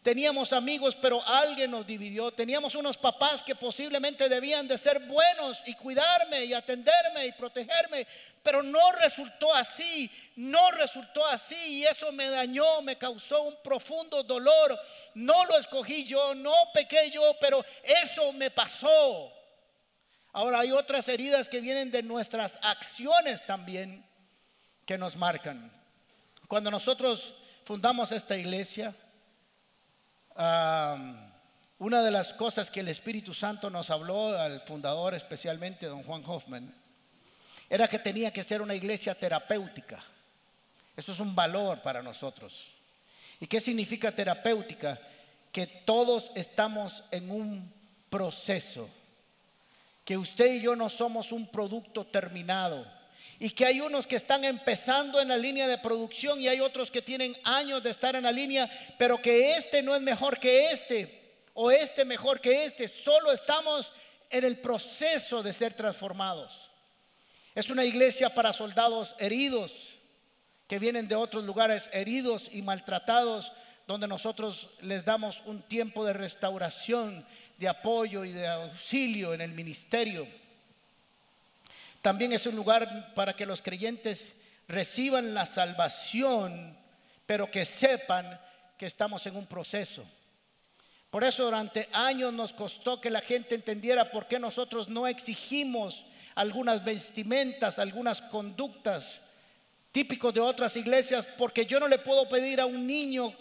Teníamos 0.03 0.53
amigos, 0.53 0.97
pero 1.01 1.27
alguien 1.27 1.71
nos 1.71 1.87
dividió. 1.87 2.33
Teníamos 2.33 2.75
unos 2.75 2.97
papás 2.97 3.43
que 3.43 3.55
posiblemente 3.55 4.29
debían 4.29 4.67
de 4.67 4.77
ser 4.77 4.99
buenos 5.01 5.61
y 5.65 5.75
cuidarme 5.75 6.45
y 6.45 6.55
atenderme 6.55 7.27
y 7.27 7.33
protegerme, 7.33 8.07
pero 8.43 8.63
no 8.63 8.93
resultó 8.93 9.55
así, 9.55 10.11
no 10.37 10.71
resultó 10.73 11.25
así 11.27 11.55
y 11.55 11.85
eso 11.85 12.11
me 12.13 12.29
dañó, 12.29 12.83
me 12.83 12.99
causó 12.99 13.43
un 13.43 13.57
profundo 13.63 14.23
dolor. 14.23 14.79
No 15.15 15.45
lo 15.45 15.59
escogí 15.59 16.05
yo, 16.05 16.35
no 16.35 16.55
pequé 16.75 17.11
yo, 17.11 17.37
pero 17.41 17.65
eso 17.83 18.33
me 18.33 18.51
pasó. 18.51 19.33
Ahora 20.33 20.61
hay 20.61 20.73
otras 20.73 21.07
heridas 21.09 21.49
que 21.49 21.61
vienen 21.61 21.91
de 21.91 22.03
nuestras 22.03 22.59
acciones 22.63 23.45
también 23.47 24.05
que 24.87 24.99
nos 24.99 25.17
marcan. 25.17 25.71
Cuando 26.49 26.71
nosotros 26.71 27.35
fundamos 27.65 28.11
esta 28.11 28.37
iglesia, 28.37 28.95
una 30.35 32.03
de 32.03 32.11
las 32.11 32.33
cosas 32.33 32.71
que 32.71 32.81
el 32.81 32.89
Espíritu 32.89 33.35
Santo 33.35 33.71
nos 33.71 33.91
habló 33.91 34.37
al 34.37 34.63
fundador, 34.63 35.15
especialmente 35.15 35.87
don 35.87 36.03
Juan 36.03 36.25
Hoffman, 36.27 36.82
era 37.73 37.89
que 37.89 37.99
tenía 37.99 38.31
que 38.31 38.45
ser 38.45 38.61
una 38.61 38.75
iglesia 38.75 39.15
terapéutica. 39.15 39.99
Esto 40.95 41.13
es 41.13 41.21
un 41.21 41.35
valor 41.35 41.81
para 41.81 42.03
nosotros. 42.03 42.53
¿Y 43.41 43.47
qué 43.47 43.61
significa 43.61 44.15
terapéutica? 44.15 45.01
Que 45.51 45.67
todos 45.67 46.31
estamos 46.35 47.03
en 47.11 47.31
un 47.31 47.73
proceso, 48.11 48.91
que 50.05 50.19
usted 50.19 50.57
y 50.57 50.61
yo 50.61 50.77
no 50.77 50.91
somos 50.91 51.33
un 51.33 51.47
producto 51.47 52.05
terminado 52.05 52.87
y 53.39 53.49
que 53.49 53.65
hay 53.65 53.81
unos 53.81 54.07
que 54.07 54.17
están 54.17 54.45
empezando 54.45 55.19
en 55.19 55.29
la 55.29 55.39
línea 55.39 55.67
de 55.67 55.79
producción 55.79 56.43
y 56.43 56.49
hay 56.49 56.61
otros 56.61 56.91
que 56.91 57.01
tienen 57.01 57.35
años 57.43 57.83
de 57.83 57.89
estar 57.89 58.15
en 58.15 58.25
la 58.25 58.33
línea, 58.33 58.71
pero 58.99 59.23
que 59.23 59.57
este 59.57 59.81
no 59.81 59.97
es 59.97 60.03
mejor 60.03 60.39
que 60.39 60.73
este 60.73 61.39
o 61.55 61.71
este 61.71 62.05
mejor 62.05 62.39
que 62.39 62.67
este, 62.67 62.87
solo 62.87 63.33
estamos 63.33 63.91
en 64.29 64.45
el 64.45 64.59
proceso 64.59 65.43
de 65.43 65.55
ser 65.55 65.73
transformados. 65.73 66.72
Es 67.55 67.69
una 67.69 67.85
iglesia 67.85 68.35
para 68.35 68.53
soldados 68.53 69.15
heridos 69.19 69.73
que 70.67 70.79
vienen 70.79 71.07
de 71.07 71.15
otros 71.15 71.45
lugares 71.45 71.85
heridos 71.93 72.49
y 72.51 72.63
maltratados, 72.63 73.53
donde 73.87 74.09
nosotros 74.09 74.71
les 74.81 75.05
damos 75.05 75.43
un 75.45 75.61
tiempo 75.61 76.03
de 76.05 76.15
restauración, 76.15 77.27
de 77.59 77.69
apoyo 77.69 78.25
y 78.25 78.33
de 78.33 78.47
auxilio 78.47 79.35
en 79.35 79.43
el 79.43 79.53
ministerio. 79.53 80.27
También 82.01 82.33
es 82.33 82.47
un 82.47 82.57
lugar 82.57 83.13
para 83.15 83.35
que 83.35 83.45
los 83.45 83.61
creyentes 83.61 84.19
reciban 84.67 85.35
la 85.35 85.45
salvación, 85.45 86.75
pero 87.27 87.51
que 87.51 87.67
sepan 87.67 88.41
que 88.79 88.87
estamos 88.87 89.27
en 89.27 89.37
un 89.37 89.47
proceso. 89.47 90.05
Por 91.11 91.23
eso 91.23 91.45
durante 91.45 91.91
años 91.93 92.33
nos 92.33 92.55
costó 92.55 92.99
que 92.99 93.11
la 93.11 93.21
gente 93.21 93.55
entendiera 93.55 94.11
por 94.11 94.27
qué 94.27 94.39
nosotros 94.39 94.89
no 94.89 95.07
exigimos 95.07 96.03
algunas 96.35 96.85
vestimentas, 96.85 97.79
algunas 97.79 98.21
conductas 98.23 99.07
típicos 99.91 100.33
de 100.33 100.41
otras 100.41 100.75
iglesias, 100.77 101.27
porque 101.37 101.67
yo 101.67 101.79
no 101.79 101.89
le 101.89 101.99
puedo 101.99 102.29
pedir 102.29 102.61
a 102.61 102.67
un 102.67 102.87
niño 102.87 103.35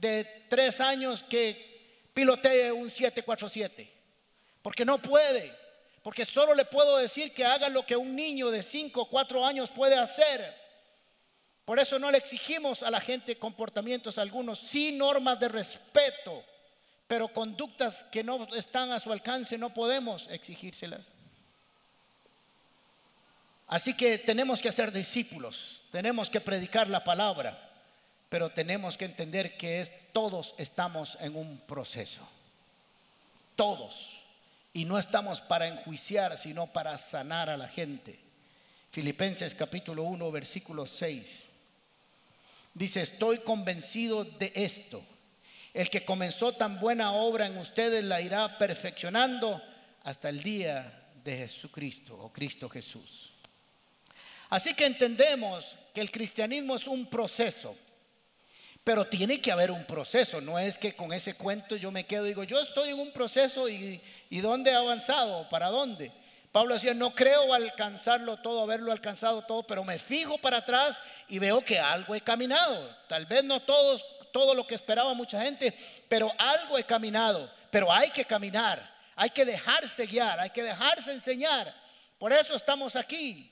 de 0.00 0.46
tres 0.48 0.80
años 0.80 1.24
que 1.28 2.08
pilotee 2.12 2.72
un 2.72 2.90
747, 2.90 3.90
porque 4.62 4.84
no 4.84 4.98
puede 5.00 5.62
porque 6.02 6.24
solo 6.24 6.54
le 6.54 6.64
puedo 6.64 6.96
decir 6.96 7.32
que 7.32 7.44
haga 7.44 7.68
lo 7.68 7.86
que 7.86 7.96
un 7.96 8.14
niño 8.14 8.50
de 8.50 8.62
5 8.62 9.02
o 9.02 9.08
4 9.08 9.46
años 9.46 9.70
puede 9.70 9.96
hacer. 9.96 10.60
Por 11.64 11.78
eso 11.78 11.98
no 11.98 12.10
le 12.10 12.18
exigimos 12.18 12.82
a 12.82 12.90
la 12.90 13.00
gente 13.00 13.38
comportamientos 13.38 14.18
algunos, 14.18 14.58
sí 14.58 14.90
normas 14.90 15.38
de 15.38 15.48
respeto, 15.48 16.44
pero 17.06 17.28
conductas 17.28 18.04
que 18.10 18.24
no 18.24 18.48
están 18.54 18.90
a 18.90 18.98
su 18.98 19.12
alcance 19.12 19.56
no 19.56 19.72
podemos 19.72 20.26
exigírselas. 20.28 21.06
Así 23.66 23.94
que 23.94 24.18
tenemos 24.18 24.60
que 24.60 24.72
ser 24.72 24.92
discípulos, 24.92 25.80
tenemos 25.90 26.28
que 26.28 26.40
predicar 26.40 26.88
la 26.88 27.04
palabra, 27.04 27.70
pero 28.28 28.50
tenemos 28.50 28.96
que 28.96 29.04
entender 29.04 29.56
que 29.56 29.80
es, 29.80 29.90
todos 30.12 30.54
estamos 30.58 31.16
en 31.20 31.36
un 31.36 31.58
proceso. 31.58 32.26
Todos. 33.56 33.94
Y 34.72 34.86
no 34.86 34.98
estamos 34.98 35.40
para 35.40 35.68
enjuiciar, 35.68 36.38
sino 36.38 36.66
para 36.66 36.96
sanar 36.96 37.50
a 37.50 37.56
la 37.56 37.68
gente. 37.68 38.18
Filipenses 38.90 39.54
capítulo 39.54 40.04
1, 40.04 40.30
versículo 40.30 40.86
6. 40.86 41.28
Dice, 42.74 43.02
estoy 43.02 43.38
convencido 43.38 44.24
de 44.24 44.52
esto. 44.54 45.02
El 45.74 45.90
que 45.90 46.04
comenzó 46.04 46.52
tan 46.52 46.80
buena 46.80 47.12
obra 47.12 47.46
en 47.46 47.56
ustedes 47.58 48.04
la 48.04 48.20
irá 48.20 48.58
perfeccionando 48.58 49.62
hasta 50.04 50.28
el 50.28 50.42
día 50.42 51.06
de 51.24 51.36
Jesucristo 51.38 52.16
o 52.16 52.32
Cristo 52.32 52.68
Jesús. 52.68 53.32
Así 54.52 54.74
que 54.74 54.84
entendemos 54.84 55.64
que 55.94 56.02
el 56.02 56.10
cristianismo 56.10 56.76
es 56.76 56.86
un 56.86 57.06
proceso. 57.06 57.74
Pero 58.84 59.06
tiene 59.06 59.40
que 59.40 59.50
haber 59.50 59.70
un 59.70 59.86
proceso, 59.86 60.42
no 60.42 60.58
es 60.58 60.76
que 60.76 60.94
con 60.94 61.10
ese 61.14 61.32
cuento 61.32 61.74
yo 61.76 61.90
me 61.90 62.04
quedo 62.04 62.26
y 62.26 62.28
digo, 62.28 62.44
yo 62.44 62.60
estoy 62.60 62.90
en 62.90 63.00
un 63.00 63.12
proceso 63.12 63.66
y, 63.66 64.02
y 64.28 64.40
¿dónde 64.42 64.70
he 64.70 64.74
avanzado? 64.74 65.48
¿Para 65.48 65.68
dónde? 65.70 66.12
Pablo 66.50 66.74
decía, 66.74 66.92
no 66.92 67.14
creo 67.14 67.54
alcanzarlo 67.54 68.36
todo, 68.36 68.60
haberlo 68.60 68.92
alcanzado 68.92 69.40
todo, 69.40 69.62
pero 69.62 69.84
me 69.84 69.98
fijo 69.98 70.36
para 70.36 70.58
atrás 70.58 71.00
y 71.28 71.38
veo 71.38 71.64
que 71.64 71.78
algo 71.78 72.14
he 72.14 72.20
caminado. 72.20 72.94
Tal 73.08 73.24
vez 73.24 73.42
no 73.44 73.58
todo 73.60 74.54
lo 74.54 74.66
que 74.66 74.74
esperaba 74.74 75.14
mucha 75.14 75.40
gente, 75.40 75.74
pero 76.10 76.30
algo 76.36 76.76
he 76.76 76.84
caminado. 76.84 77.50
Pero 77.70 77.90
hay 77.90 78.10
que 78.10 78.26
caminar, 78.26 78.86
hay 79.16 79.30
que 79.30 79.46
dejarse 79.46 80.04
guiar, 80.04 80.38
hay 80.40 80.50
que 80.50 80.62
dejarse 80.62 81.10
enseñar. 81.10 81.74
Por 82.18 82.34
eso 82.34 82.54
estamos 82.54 82.96
aquí, 82.96 83.50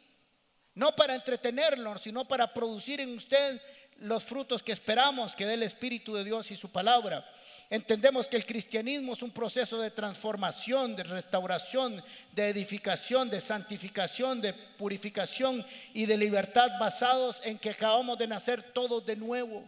no 0.80 0.96
para 0.96 1.14
entretenernos, 1.14 2.00
sino 2.00 2.26
para 2.26 2.54
producir 2.54 3.02
en 3.02 3.14
usted 3.14 3.60
los 3.98 4.24
frutos 4.24 4.62
que 4.62 4.72
esperamos 4.72 5.34
que 5.34 5.44
dé 5.44 5.52
el 5.52 5.62
Espíritu 5.62 6.14
de 6.14 6.24
Dios 6.24 6.50
y 6.50 6.56
su 6.56 6.70
palabra. 6.70 7.22
Entendemos 7.68 8.26
que 8.26 8.38
el 8.38 8.46
cristianismo 8.46 9.12
es 9.12 9.22
un 9.22 9.30
proceso 9.30 9.78
de 9.78 9.90
transformación, 9.90 10.96
de 10.96 11.02
restauración, 11.02 12.02
de 12.32 12.48
edificación, 12.48 13.28
de 13.28 13.42
santificación, 13.42 14.40
de 14.40 14.54
purificación 14.54 15.66
y 15.92 16.06
de 16.06 16.16
libertad 16.16 16.70
basados 16.80 17.38
en 17.44 17.58
que 17.58 17.68
acabamos 17.68 18.16
de 18.16 18.28
nacer 18.28 18.62
todos 18.72 19.04
de 19.04 19.16
nuevo. 19.16 19.62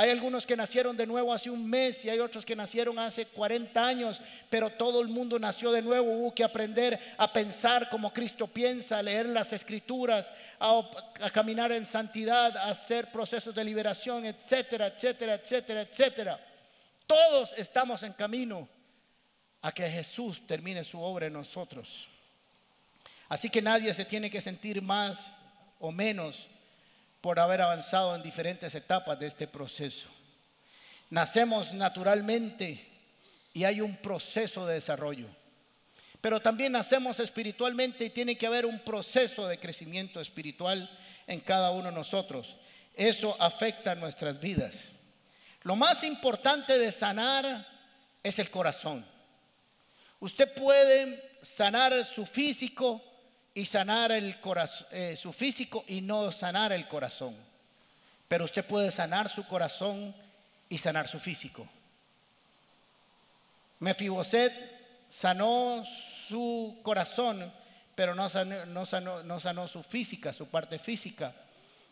Hay 0.00 0.10
algunos 0.10 0.46
que 0.46 0.54
nacieron 0.54 0.96
de 0.96 1.08
nuevo 1.08 1.34
hace 1.34 1.50
un 1.50 1.68
mes 1.68 2.04
y 2.04 2.08
hay 2.08 2.20
otros 2.20 2.44
que 2.44 2.54
nacieron 2.54 3.00
hace 3.00 3.26
40 3.26 3.84
años, 3.84 4.20
pero 4.48 4.70
todo 4.70 5.00
el 5.00 5.08
mundo 5.08 5.40
nació 5.40 5.72
de 5.72 5.82
nuevo. 5.82 6.12
Hubo 6.12 6.32
que 6.32 6.44
aprender 6.44 7.16
a 7.18 7.32
pensar 7.32 7.88
como 7.90 8.12
Cristo 8.12 8.46
piensa, 8.46 8.98
a 8.98 9.02
leer 9.02 9.26
las 9.26 9.52
escrituras, 9.52 10.30
a, 10.60 10.88
caminar 11.32 11.72
en 11.72 11.84
santidad, 11.84 12.56
a 12.56 12.70
hacer 12.70 13.10
procesos 13.10 13.52
de 13.52 13.64
liberación, 13.64 14.24
etcétera, 14.24 14.86
etcétera, 14.86 15.34
etcétera, 15.34 15.80
etcétera. 15.80 16.46
Todos 17.04 17.52
estamos 17.56 18.00
en 18.04 18.12
camino 18.12 18.68
a 19.62 19.72
que 19.72 19.90
Jesús 19.90 20.46
termine 20.46 20.84
su 20.84 21.00
obra 21.00 21.26
en 21.26 21.32
nosotros. 21.32 22.06
Así 23.28 23.50
que 23.50 23.60
nadie 23.60 23.92
se 23.92 24.04
tiene 24.04 24.30
que 24.30 24.40
sentir 24.40 24.80
más 24.80 25.18
o 25.80 25.90
menos 25.90 26.46
por 27.20 27.38
haber 27.38 27.60
avanzado 27.60 28.14
en 28.14 28.22
diferentes 28.22 28.74
etapas 28.74 29.18
de 29.18 29.26
este 29.26 29.46
proceso. 29.46 30.08
Nacemos 31.10 31.72
naturalmente 31.72 32.86
y 33.52 33.64
hay 33.64 33.80
un 33.80 33.96
proceso 33.96 34.66
de 34.66 34.74
desarrollo. 34.74 35.26
Pero 36.20 36.40
también 36.40 36.72
nacemos 36.72 37.20
espiritualmente 37.20 38.04
y 38.04 38.10
tiene 38.10 38.36
que 38.36 38.46
haber 38.46 38.66
un 38.66 38.80
proceso 38.80 39.46
de 39.46 39.58
crecimiento 39.58 40.20
espiritual 40.20 40.90
en 41.26 41.40
cada 41.40 41.70
uno 41.70 41.90
de 41.90 41.94
nosotros. 41.94 42.56
Eso 42.94 43.36
afecta 43.40 43.94
nuestras 43.94 44.40
vidas. 44.40 44.74
Lo 45.62 45.76
más 45.76 46.02
importante 46.02 46.78
de 46.78 46.90
sanar 46.90 47.66
es 48.22 48.38
el 48.38 48.50
corazón. 48.50 49.06
Usted 50.20 50.52
puede 50.52 51.38
sanar 51.42 52.04
su 52.04 52.26
físico, 52.26 53.02
y 53.58 53.64
sanar 53.64 54.12
el 54.12 54.40
corazón, 54.40 54.86
eh, 54.92 55.16
su 55.16 55.32
físico 55.32 55.84
y 55.88 56.00
no 56.00 56.30
sanar 56.30 56.72
el 56.72 56.86
corazón. 56.86 57.34
Pero 58.28 58.44
usted 58.44 58.64
puede 58.64 58.92
sanar 58.92 59.28
su 59.28 59.44
corazón 59.48 60.14
y 60.68 60.78
sanar 60.78 61.08
su 61.08 61.18
físico. 61.18 61.66
Mefiboset 63.80 64.52
sanó 65.08 65.84
su 66.28 66.78
corazón, 66.84 67.52
pero 67.96 68.14
no 68.14 68.28
sanó, 68.28 68.64
no, 68.66 68.86
sanó, 68.86 69.24
no 69.24 69.40
sanó 69.40 69.66
su 69.66 69.82
física, 69.82 70.32
su 70.32 70.46
parte 70.46 70.78
física, 70.78 71.34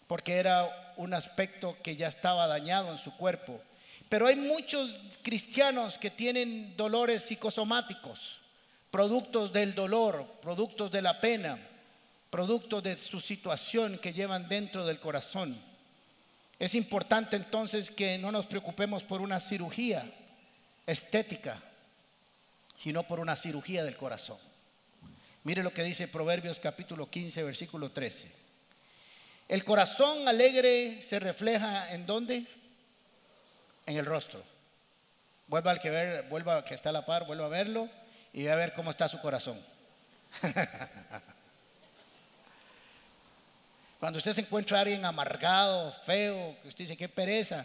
porque 0.06 0.36
era 0.36 0.94
un 0.96 1.14
aspecto 1.14 1.76
que 1.82 1.96
ya 1.96 2.06
estaba 2.06 2.46
dañado 2.46 2.92
en 2.92 2.98
su 2.98 3.16
cuerpo. 3.16 3.60
Pero 4.08 4.28
hay 4.28 4.36
muchos 4.36 4.94
cristianos 5.22 5.98
que 5.98 6.12
tienen 6.12 6.76
dolores 6.76 7.24
psicosomáticos 7.24 8.45
productos 8.96 9.52
del 9.52 9.74
dolor, 9.74 10.24
productos 10.40 10.90
de 10.90 11.02
la 11.02 11.20
pena, 11.20 11.58
productos 12.30 12.82
de 12.82 12.96
su 12.96 13.20
situación 13.20 13.98
que 13.98 14.14
llevan 14.14 14.48
dentro 14.48 14.86
del 14.86 15.00
corazón. 15.00 15.62
Es 16.58 16.74
importante 16.74 17.36
entonces 17.36 17.90
que 17.90 18.16
no 18.16 18.32
nos 18.32 18.46
preocupemos 18.46 19.02
por 19.02 19.20
una 19.20 19.38
cirugía 19.38 20.10
estética, 20.86 21.62
sino 22.74 23.02
por 23.02 23.20
una 23.20 23.36
cirugía 23.36 23.84
del 23.84 23.98
corazón. 23.98 24.38
Mire 25.44 25.62
lo 25.62 25.74
que 25.74 25.82
dice 25.84 26.08
Proverbios 26.08 26.58
capítulo 26.58 27.10
15, 27.10 27.42
versículo 27.42 27.90
13. 27.90 28.32
El 29.46 29.62
corazón 29.62 30.26
alegre 30.26 31.02
se 31.02 31.20
refleja 31.20 31.92
en 31.92 32.06
dónde? 32.06 32.46
En 33.84 33.98
el 33.98 34.06
rostro. 34.06 34.42
Vuelva 35.48 35.72
al 35.72 35.82
que 35.82 35.90
ver, 35.90 36.30
vuelva 36.30 36.64
que 36.64 36.72
está 36.72 36.88
a 36.88 36.92
la 36.92 37.04
par, 37.04 37.26
vuelva 37.26 37.44
a 37.44 37.50
verlo 37.50 37.90
y 38.36 38.46
a 38.48 38.54
ver 38.54 38.74
cómo 38.74 38.90
está 38.90 39.08
su 39.08 39.18
corazón. 39.18 39.58
Cuando 43.98 44.18
usted 44.18 44.34
se 44.34 44.42
encuentra 44.42 44.76
a 44.76 44.82
alguien 44.82 45.06
amargado, 45.06 45.90
feo, 46.04 46.54
que 46.60 46.68
usted 46.68 46.84
dice 46.84 46.98
qué 46.98 47.08
pereza, 47.08 47.64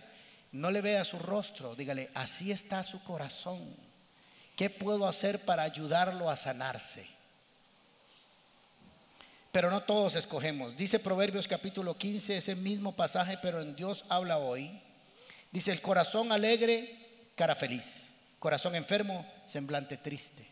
no 0.54 0.72
le 0.72 0.80
vea 0.80 1.04
su 1.04 1.20
rostro, 1.20 1.76
dígale, 1.76 2.10
así 2.14 2.54
está 2.54 2.84
su 2.84 3.04
corazón. 3.04 3.76
¿Qué 4.56 4.70
puedo 4.70 5.06
hacer 5.06 5.44
para 5.44 5.64
ayudarlo 5.64 6.30
a 6.30 6.38
sanarse? 6.38 7.06
Pero 9.52 9.70
no 9.70 9.84
todos 9.84 10.16
escogemos. 10.16 10.78
Dice 10.78 11.00
Proverbios 11.00 11.50
capítulo 11.50 11.98
15, 11.98 12.38
ese 12.38 12.56
mismo 12.56 12.96
pasaje, 12.96 13.38
pero 13.42 13.62
en 13.62 13.76
Dios 13.76 14.06
habla 14.08 14.38
hoy. 14.38 14.82
Dice, 15.52 15.72
el 15.72 15.82
corazón 15.82 16.32
alegre, 16.32 16.96
cara 17.36 17.56
feliz. 17.56 17.86
Corazón 18.40 18.74
enfermo, 18.76 19.30
semblante 19.48 19.98
triste. 19.98 20.51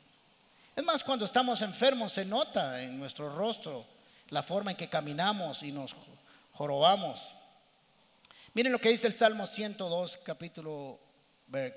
Es 0.79 0.85
más, 0.85 1.03
cuando 1.03 1.25
estamos 1.25 1.59
enfermos 1.59 2.13
se 2.13 2.23
nota 2.23 2.81
en 2.81 2.97
nuestro 2.97 3.35
rostro 3.35 3.85
la 4.29 4.43
forma 4.43 4.71
en 4.71 4.77
que 4.77 4.87
caminamos 4.87 5.61
y 5.61 5.73
nos 5.73 5.93
jorobamos. 6.53 7.21
Miren 8.53 8.71
lo 8.71 8.79
que 8.79 8.87
dice 8.87 9.05
el 9.05 9.13
Salmo 9.13 9.45
102, 9.45 10.19
capítulo, 10.23 10.97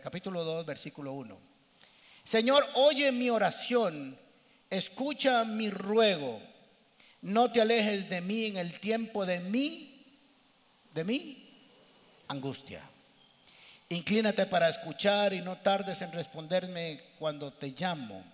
capítulo 0.01 0.45
2, 0.45 0.65
versículo 0.65 1.15
1. 1.15 1.37
Señor, 2.23 2.65
oye 2.77 3.11
mi 3.11 3.29
oración, 3.29 4.17
escucha 4.71 5.43
mi 5.43 5.69
ruego 5.69 6.41
no 7.23 7.51
te 7.51 7.61
alejes 7.61 8.09
de 8.09 8.21
mí 8.21 8.45
en 8.45 8.57
el 8.57 8.79
tiempo 8.79 9.27
de 9.27 9.41
mí, 9.41 10.01
de 10.95 11.03
mí, 11.03 11.51
angustia. 12.29 12.83
Inclínate 13.88 14.47
para 14.47 14.69
escuchar 14.69 15.33
y 15.33 15.41
no 15.41 15.59
tardes 15.59 16.01
en 16.03 16.12
responderme 16.12 17.01
cuando 17.19 17.53
te 17.53 17.75
llamo. 17.77 18.32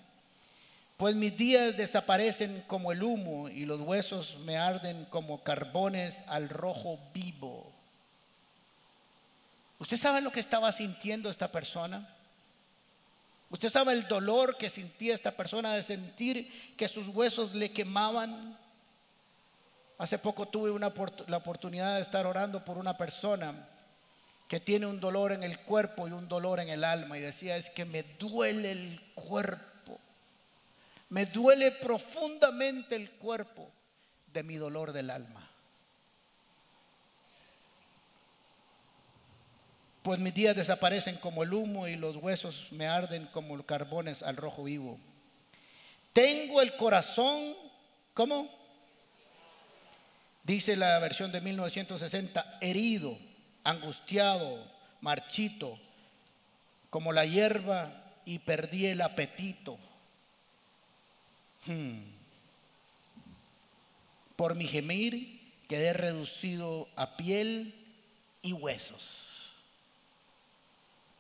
Pues 0.98 1.14
mis 1.14 1.37
días 1.37 1.76
desaparecen 1.76 2.64
como 2.66 2.90
el 2.90 3.04
humo 3.04 3.48
y 3.48 3.64
los 3.64 3.80
huesos 3.80 4.37
me 4.40 4.58
arden 4.58 5.04
como 5.06 5.44
carbones 5.44 6.16
al 6.26 6.48
rojo 6.48 6.98
vivo. 7.14 7.72
¿Usted 9.78 9.96
sabe 9.96 10.20
lo 10.20 10.32
que 10.32 10.40
estaba 10.40 10.72
sintiendo 10.72 11.30
esta 11.30 11.52
persona? 11.52 12.08
¿Usted 13.48 13.70
sabe 13.70 13.92
el 13.92 14.08
dolor 14.08 14.58
que 14.58 14.70
sentía 14.70 15.14
esta 15.14 15.30
persona 15.30 15.72
de 15.72 15.84
sentir 15.84 16.74
que 16.76 16.88
sus 16.88 17.06
huesos 17.06 17.54
le 17.54 17.70
quemaban? 17.70 18.58
Hace 19.98 20.18
poco 20.18 20.46
tuve 20.46 20.76
la 21.28 21.37
oportunidad 21.37 21.94
de 21.94 22.02
estar 22.02 22.26
orando 22.26 22.64
por 22.64 22.76
una 22.76 22.98
persona 22.98 23.68
que 24.48 24.58
tiene 24.58 24.87
un 24.87 24.98
dolor 24.98 25.30
en 25.30 25.44
el 25.44 25.61
cuerpo 25.61 26.08
y 26.08 26.11
un 26.11 26.26
dolor 26.26 26.58
en 26.58 26.70
el 26.70 26.82
alma 26.82 27.18
y 27.18 27.20
decía, 27.20 27.56
es 27.56 27.70
que 27.70 27.84
me 27.84 28.02
duele 28.02 28.72
el 28.72 29.00
cuerpo, 29.14 29.67
me 31.11 31.27
duele 31.27 31.71
profundamente 31.73 32.94
el 32.97 33.11
cuerpo 33.12 33.71
de 34.33 34.42
mi 34.42 34.57
dolor 34.57 34.92
del 34.92 35.11
alma. 35.11 35.49
Pues 40.03 40.21
mis 40.21 40.35
días 40.35 40.57
desaparecen 40.57 41.16
como 41.16 41.42
el 41.42 41.53
humo 41.53 41.87
y 41.87 41.97
los 41.97 42.16
huesos 42.16 42.66
me 42.71 42.87
arden 42.87 43.27
como 43.27 43.62
carbones 43.64 44.23
al 44.23 44.37
rojo 44.37 44.64
vivo. 44.64 44.99
Tengo 46.12 46.61
el 46.62 46.77
corazón, 46.77 47.55
¿cómo? 48.14 48.49
Dice 50.44 50.77
la 50.77 50.99
versión 50.99 51.31
de 51.31 51.40
1960, 51.42 52.59
herido, 52.61 53.18
angustiado, 53.64 54.66
marchito, 55.01 55.79
como 56.88 57.12
la 57.12 57.27
hierba 57.27 57.92
y 58.25 58.38
perdí 58.38 58.87
el 58.87 59.03
apetito. 59.03 59.79
Hmm. 61.66 62.03
Por 64.37 64.55
mi 64.55 64.66
gemir 64.66 65.40
quedé 65.68 65.92
reducido 65.92 66.88
a 66.97 67.16
piel 67.16 67.75
y 68.42 68.53
huesos. 68.53 69.03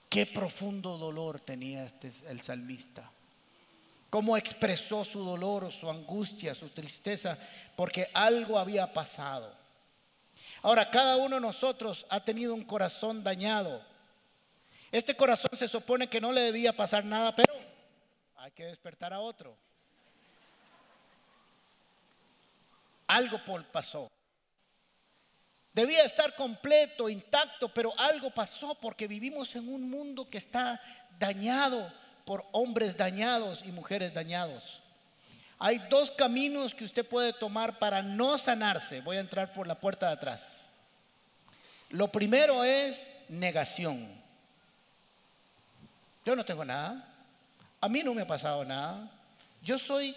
Qué 0.08 0.24
profundo 0.24 0.96
dolor 0.96 1.40
tenía 1.40 1.84
este, 1.84 2.12
el 2.28 2.40
salmista 2.40 3.10
cómo 4.10 4.36
expresó 4.36 5.04
su 5.04 5.22
dolor, 5.22 5.70
su 5.72 5.88
angustia, 5.88 6.54
su 6.54 6.68
tristeza, 6.70 7.38
porque 7.76 8.10
algo 8.14 8.58
había 8.58 8.92
pasado. 8.92 9.54
Ahora, 10.62 10.90
cada 10.90 11.16
uno 11.16 11.36
de 11.36 11.42
nosotros 11.42 12.06
ha 12.08 12.22
tenido 12.24 12.54
un 12.54 12.64
corazón 12.64 13.22
dañado. 13.22 13.82
Este 14.90 15.14
corazón 15.14 15.50
se 15.54 15.68
supone 15.68 16.08
que 16.08 16.20
no 16.20 16.32
le 16.32 16.40
debía 16.40 16.74
pasar 16.74 17.04
nada, 17.04 17.34
pero 17.34 17.54
hay 18.36 18.50
que 18.52 18.64
despertar 18.64 19.12
a 19.12 19.20
otro. 19.20 19.56
Algo 23.08 23.40
pasó. 23.72 24.08
Debía 25.72 26.04
estar 26.04 26.34
completo, 26.34 27.08
intacto, 27.08 27.68
pero 27.68 27.92
algo 27.98 28.30
pasó 28.30 28.74
porque 28.74 29.08
vivimos 29.08 29.54
en 29.56 29.68
un 29.68 29.88
mundo 29.88 30.28
que 30.28 30.38
está 30.38 30.80
dañado, 31.18 31.92
por 32.24 32.44
hombres 32.52 32.96
dañados 32.96 33.62
y 33.64 33.72
mujeres 33.72 34.12
dañados. 34.12 34.82
Hay 35.58 35.78
dos 35.90 36.10
caminos 36.10 36.74
que 36.74 36.84
usted 36.84 37.06
puede 37.06 37.32
tomar 37.32 37.78
para 37.78 38.02
no 38.02 38.38
sanarse. 38.38 39.00
Voy 39.00 39.16
a 39.16 39.20
entrar 39.20 39.52
por 39.52 39.66
la 39.66 39.74
puerta 39.74 40.08
de 40.08 40.12
atrás. 40.12 40.44
Lo 41.88 42.08
primero 42.08 42.62
es 42.62 43.00
negación. 43.28 44.20
Yo 46.24 46.36
no 46.36 46.44
tengo 46.44 46.64
nada. 46.64 47.08
A 47.80 47.88
mí 47.88 48.02
no 48.02 48.12
me 48.12 48.22
ha 48.22 48.26
pasado 48.26 48.64
nada. 48.64 49.10
Yo 49.62 49.78
soy, 49.78 50.14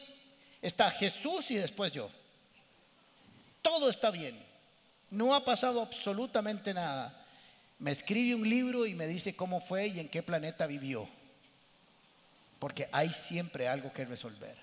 está 0.62 0.92
Jesús 0.92 1.50
y 1.50 1.56
después 1.56 1.92
yo. 1.94 2.12
Todo 3.62 3.90
está 3.90 4.12
bien. 4.12 4.40
No 5.10 5.36
ha 5.36 5.44
pasado 5.44 5.82
absolutamente 5.82 6.74
nada. 6.74 7.26
Me 7.80 7.92
escribe 7.92 8.36
un 8.36 8.50
libro 8.50 8.86
y 8.86 8.94
me 8.94 9.08
dice 9.08 9.36
cómo 9.36 9.62
fue 9.62 9.88
y 9.88 10.00
en 10.00 10.10
qué 10.10 10.24
planeta 10.24 10.68
vivió 10.68 11.08
porque 12.62 12.88
hay 12.92 13.12
siempre 13.12 13.68
algo 13.68 13.92
que 13.92 14.06
resolver. 14.06 14.56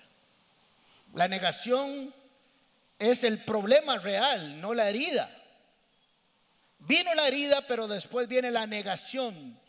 La 1.15 1.27
negación 1.27 2.13
es 2.97 3.25
el 3.25 3.43
problema 3.43 3.97
real, 3.97 4.61
no 4.61 4.73
la 4.73 4.89
herida. 4.89 5.29
Vino 6.79 7.13
la 7.13 7.27
herida, 7.27 7.67
pero 7.67 7.89
después 7.89 8.29
viene 8.29 8.51
la 8.51 8.65
negación. 8.65 9.59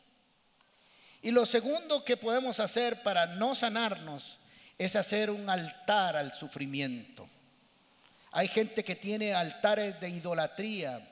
Y 1.22 1.32
lo 1.32 1.44
segundo 1.44 2.04
que 2.04 2.16
podemos 2.16 2.60
hacer 2.60 3.02
para 3.02 3.26
no 3.26 3.56
sanarnos 3.56 4.38
es 4.78 4.94
hacer 4.94 5.28
un 5.32 5.50
altar 5.50 6.16
al 6.16 6.32
sufrimiento. 6.32 7.28
Hay 8.32 8.48
gente 8.48 8.84
que 8.84 8.96
tiene 8.96 9.34
altares 9.34 10.00
de 10.00 10.08
idolatría 10.08 11.06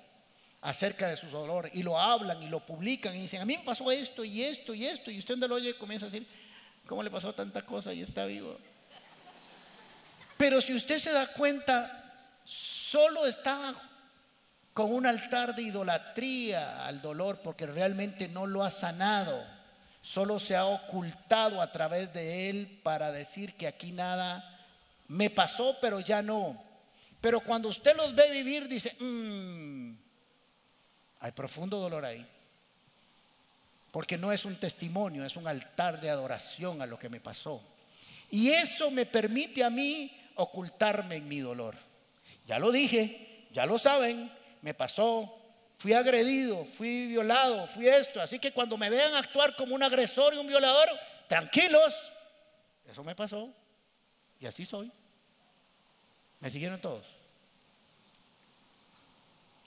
acerca 0.60 1.08
de 1.08 1.16
su 1.16 1.28
dolor 1.28 1.70
y 1.72 1.82
lo 1.82 1.98
hablan 1.98 2.42
y 2.42 2.48
lo 2.48 2.60
publican 2.60 3.14
y 3.16 3.22
dicen, 3.22 3.40
a 3.40 3.44
mí 3.44 3.56
me 3.56 3.64
pasó 3.64 3.90
esto 3.90 4.24
y 4.24 4.42
esto 4.42 4.74
y 4.74 4.86
esto, 4.86 5.10
y 5.10 5.18
usted 5.18 5.36
lo 5.36 5.54
oye 5.54 5.76
comienza 5.76 6.06
a 6.06 6.10
decir, 6.10 6.26
¿Cómo 6.88 7.02
le 7.02 7.10
pasó 7.10 7.34
tanta 7.34 7.60
cosa 7.60 7.92
y 7.92 8.00
está 8.00 8.24
vivo? 8.24 8.56
Pero 10.38 10.62
si 10.62 10.72
usted 10.72 10.98
se 10.98 11.12
da 11.12 11.34
cuenta, 11.34 12.32
solo 12.46 13.26
está 13.26 13.74
con 14.72 14.94
un 14.94 15.04
altar 15.04 15.54
de 15.54 15.62
idolatría 15.62 16.86
al 16.86 17.02
dolor 17.02 17.40
porque 17.44 17.66
realmente 17.66 18.26
no 18.28 18.46
lo 18.46 18.64
ha 18.64 18.70
sanado. 18.70 19.44
Solo 20.00 20.40
se 20.40 20.56
ha 20.56 20.64
ocultado 20.64 21.60
a 21.60 21.70
través 21.70 22.10
de 22.14 22.48
él 22.48 22.80
para 22.82 23.12
decir 23.12 23.52
que 23.54 23.66
aquí 23.66 23.92
nada 23.92 24.58
me 25.08 25.28
pasó, 25.28 25.76
pero 25.82 26.00
ya 26.00 26.22
no. 26.22 26.58
Pero 27.20 27.40
cuando 27.40 27.68
usted 27.68 27.96
los 27.96 28.14
ve 28.14 28.30
vivir, 28.30 28.68
dice, 28.68 28.96
mmm, 29.00 29.92
hay 31.20 31.32
profundo 31.32 31.78
dolor 31.78 32.04
ahí. 32.04 32.26
Porque 33.90 34.16
no 34.16 34.32
es 34.32 34.44
un 34.44 34.56
testimonio, 34.60 35.24
es 35.24 35.36
un 35.36 35.48
altar 35.48 36.00
de 36.00 36.10
adoración 36.10 36.80
a 36.82 36.86
lo 36.86 36.98
que 36.98 37.08
me 37.08 37.20
pasó. 37.20 37.60
Y 38.30 38.50
eso 38.50 38.90
me 38.90 39.06
permite 39.06 39.64
a 39.64 39.70
mí 39.70 40.12
ocultarme 40.36 41.16
en 41.16 41.28
mi 41.28 41.40
dolor. 41.40 41.74
Ya 42.46 42.58
lo 42.58 42.70
dije, 42.70 43.46
ya 43.52 43.66
lo 43.66 43.78
saben, 43.78 44.30
me 44.62 44.74
pasó, 44.74 45.34
fui 45.78 45.94
agredido, 45.94 46.64
fui 46.76 47.06
violado, 47.06 47.66
fui 47.68 47.88
esto. 47.88 48.20
Así 48.20 48.38
que 48.38 48.52
cuando 48.52 48.76
me 48.76 48.90
vean 48.90 49.14
actuar 49.14 49.56
como 49.56 49.74
un 49.74 49.82
agresor 49.82 50.34
y 50.34 50.38
un 50.38 50.46
violador, 50.46 50.88
tranquilos, 51.26 51.94
eso 52.86 53.02
me 53.02 53.14
pasó. 53.14 53.50
Y 54.38 54.46
así 54.46 54.64
soy. 54.64 54.92
¿Me 56.40 56.50
siguieron 56.50 56.80
todos? 56.80 57.06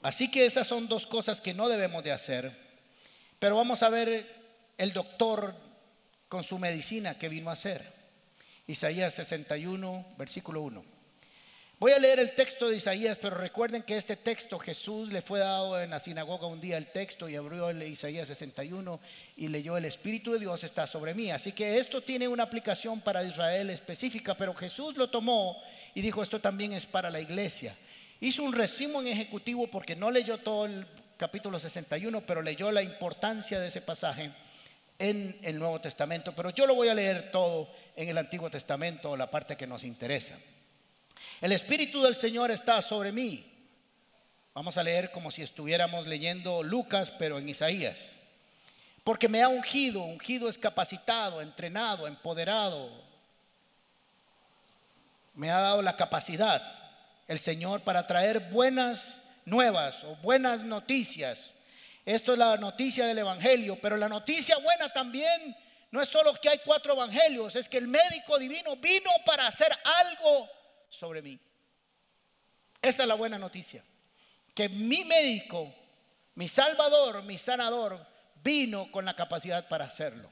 Así 0.02 0.32
que 0.32 0.46
esas 0.46 0.68
son 0.68 0.88
dos 0.88 1.06
cosas 1.06 1.42
que 1.42 1.54
no 1.54 1.68
debemos 1.68 2.04
de 2.04 2.12
hacer. 2.12 2.58
Pero 3.40 3.56
vamos 3.56 3.84
a 3.84 3.90
ver 3.90 4.42
el 4.78 4.94
doctor 4.94 5.56
con 6.28 6.44
su 6.44 6.58
medicina 6.58 7.18
que 7.18 7.30
vino 7.30 7.50
a 7.50 7.54
hacer. 7.54 7.94
Isaías 8.68 9.14
61, 9.14 10.16
versículo 10.18 10.62
1. 10.62 11.01
Voy 11.82 11.94
a 11.94 11.98
leer 11.98 12.20
el 12.20 12.36
texto 12.36 12.70
de 12.70 12.76
Isaías, 12.76 13.18
pero 13.20 13.36
recuerden 13.36 13.82
que 13.82 13.98
este 13.98 14.16
texto 14.16 14.60
Jesús 14.60 15.12
le 15.12 15.24
fue 15.24 15.40
dado 15.40 15.82
en 15.82 15.90
la 15.90 16.00
sinagoga 16.00 16.46
un 16.46 16.62
día 16.62 16.78
el 16.78 16.92
texto 16.92 17.28
y 17.28 17.36
abrió 17.36 17.72
el 17.72 17.82
Isaías 17.82 18.28
61 18.28 19.00
y 19.36 19.48
leyó 19.48 19.76
el 19.76 19.86
Espíritu 19.86 20.32
de 20.32 20.38
Dios 20.38 20.64
está 20.64 20.86
sobre 20.86 21.16
mí. 21.16 21.32
Así 21.32 21.54
que 21.54 21.80
esto 21.80 22.02
tiene 22.02 22.28
una 22.28 22.44
aplicación 22.44 23.02
para 23.02 23.24
Israel 23.24 23.72
específica, 23.72 24.38
pero 24.38 24.54
Jesús 24.54 24.96
lo 24.96 25.10
tomó 25.10 25.60
y 25.96 26.02
dijo 26.02 26.22
esto 26.22 26.40
también 26.40 26.74
es 26.74 26.86
para 26.86 27.10
la 27.10 27.20
iglesia. 27.20 27.76
Hizo 28.20 28.44
un 28.44 28.54
resumen 28.54 29.08
ejecutivo 29.08 29.66
porque 29.66 29.96
no 29.96 30.12
leyó 30.12 30.38
todo 30.38 30.68
el 30.68 30.86
capítulo 31.18 31.60
61, 31.60 32.22
pero 32.28 32.44
leyó 32.44 32.72
la 32.72 32.84
importancia 32.84 33.60
de 33.60 33.70
ese 33.70 33.82
pasaje 33.82 34.32
en 35.00 35.40
el 35.42 35.58
Nuevo 35.58 35.82
Testamento. 35.82 36.36
Pero 36.36 36.52
yo 36.52 36.68
lo 36.68 36.76
voy 36.76 36.90
a 36.90 36.94
leer 36.94 37.32
todo 37.32 37.74
en 37.96 38.08
el 38.08 38.20
Antiguo 38.20 38.52
Testamento, 38.52 39.18
la 39.18 39.32
parte 39.32 39.58
que 39.58 39.66
nos 39.66 39.84
interesa. 39.84 40.38
El 41.40 41.52
Espíritu 41.52 42.02
del 42.02 42.16
Señor 42.16 42.52
está 42.52 42.82
sobre 42.82 43.12
mí. 43.12 43.46
Vamos 44.54 44.78
a 44.78 44.84
leer 44.84 45.12
como 45.12 45.32
si 45.32 45.42
estuviéramos 45.42 46.08
leyendo 46.08 46.62
Lucas, 46.64 47.12
pero 47.18 47.40
en 47.40 47.50
Isaías. 47.50 47.98
Porque 49.04 49.30
me 49.30 49.42
ha 49.42 49.48
ungido, 49.48 50.04
ungido 50.04 50.50
es 50.50 50.58
capacitado, 50.58 51.42
entrenado, 51.42 52.08
empoderado. 52.08 52.92
Me 55.34 55.50
ha 55.50 55.60
dado 55.60 55.82
la 55.82 55.96
capacidad 55.96 56.62
el 57.28 57.40
Señor 57.40 57.82
para 57.82 58.06
traer 58.06 58.42
buenas 58.52 59.02
nuevas 59.46 60.04
o 60.04 60.16
buenas 60.18 60.64
noticias. 60.66 61.40
Esto 62.06 62.34
es 62.34 62.40
la 62.40 62.58
noticia 62.58 63.06
del 63.06 63.20
Evangelio, 63.20 63.80
pero 63.82 63.96
la 63.96 64.10
noticia 64.10 64.58
buena 64.58 64.92
también 64.92 65.56
no 65.92 66.02
es 66.02 66.10
solo 66.10 66.34
que 66.34 66.50
hay 66.50 66.60
cuatro 66.60 66.94
evangelios, 66.94 67.56
es 67.56 67.70
que 67.70 67.78
el 67.78 67.88
médico 67.88 68.38
divino 68.38 68.76
vino 68.76 69.10
para 69.26 69.48
hacer 69.48 69.72
algo 69.84 70.50
sobre 70.92 71.22
mí. 71.22 71.40
Esa 72.82 73.04
es 73.04 73.08
la 73.08 73.16
buena 73.16 73.40
noticia. 73.40 73.84
Que 74.54 74.70
mi 74.70 75.04
médico, 75.06 75.74
mi 76.36 76.48
salvador, 76.48 77.24
mi 77.24 77.38
sanador, 77.38 78.06
vino 78.44 78.92
con 78.92 79.06
la 79.06 79.16
capacidad 79.16 79.68
para 79.68 79.86
hacerlo. 79.86 80.30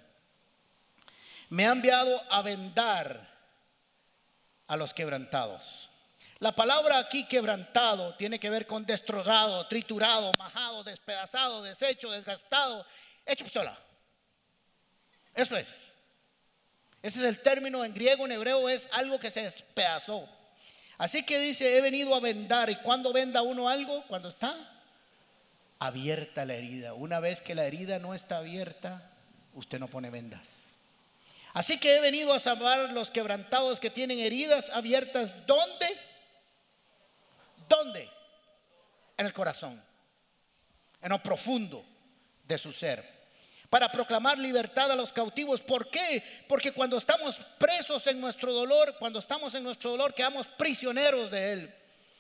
Me 1.49 1.67
ha 1.67 1.71
enviado 1.71 2.21
a 2.29 2.41
vendar 2.41 3.27
a 4.67 4.75
los 4.75 4.93
quebrantados. 4.93 5.89
La 6.39 6.53
palabra 6.53 6.99
aquí 6.99 7.25
quebrantado 7.25 8.15
tiene 8.15 8.39
que 8.39 8.49
ver 8.49 8.65
con 8.65 8.85
destrozado, 8.85 9.67
triturado, 9.67 10.33
majado, 10.35 10.83
despedazado, 10.83 11.63
deshecho, 11.63 12.11
desgastado, 12.11 12.85
hecho 13.25 13.43
pistola. 13.43 13.77
Eso 15.33 15.55
es. 15.57 15.67
Ese 17.01 17.19
es 17.19 17.25
el 17.25 17.41
término 17.41 17.83
en 17.83 17.93
griego, 17.93 18.25
en 18.25 18.33
hebreo 18.33 18.69
es 18.69 18.87
algo 18.91 19.19
que 19.19 19.31
se 19.31 19.43
despedazó. 19.43 20.27
Así 20.99 21.23
que 21.23 21.39
dice, 21.39 21.77
he 21.77 21.81
venido 21.81 22.13
a 22.13 22.19
vendar. 22.19 22.69
¿Y 22.69 22.75
cuando 22.75 23.11
venda 23.13 23.41
uno 23.41 23.69
algo? 23.69 24.03
Cuando 24.07 24.27
está 24.27 24.55
abierta 25.79 26.45
la 26.45 26.55
herida. 26.55 26.93
Una 26.93 27.21
vez 27.21 27.41
que 27.41 27.55
la 27.55 27.65
herida 27.65 27.99
no 27.99 28.13
está 28.13 28.37
abierta, 28.37 29.09
usted 29.53 29.79
no 29.79 29.87
pone 29.87 30.09
vendas. 30.09 30.41
Así 31.53 31.79
que 31.79 31.95
he 31.95 32.01
venido 32.01 32.33
a 32.33 32.39
salvar 32.39 32.91
los 32.91 33.09
quebrantados 33.09 33.79
que 33.79 33.89
tienen 33.89 34.19
heridas 34.19 34.69
abiertas. 34.71 35.33
¿Dónde? 35.47 35.87
¿Dónde? 37.69 38.09
En 39.17 39.25
el 39.25 39.31
corazón. 39.33 39.81
En 41.01 41.09
lo 41.09 41.23
profundo 41.23 41.85
de 42.45 42.57
su 42.57 42.73
ser 42.73 43.18
para 43.69 43.91
proclamar 43.91 44.37
libertad 44.37 44.91
a 44.91 44.95
los 44.95 45.11
cautivos. 45.11 45.61
¿Por 45.61 45.89
qué? 45.89 46.43
Porque 46.47 46.71
cuando 46.71 46.97
estamos 46.97 47.37
presos 47.57 48.05
en 48.07 48.19
nuestro 48.19 48.51
dolor, 48.51 48.95
cuando 48.97 49.19
estamos 49.19 49.53
en 49.53 49.63
nuestro 49.63 49.91
dolor, 49.91 50.13
quedamos 50.13 50.47
prisioneros 50.47 51.29
de 51.29 51.53
Él. 51.53 51.75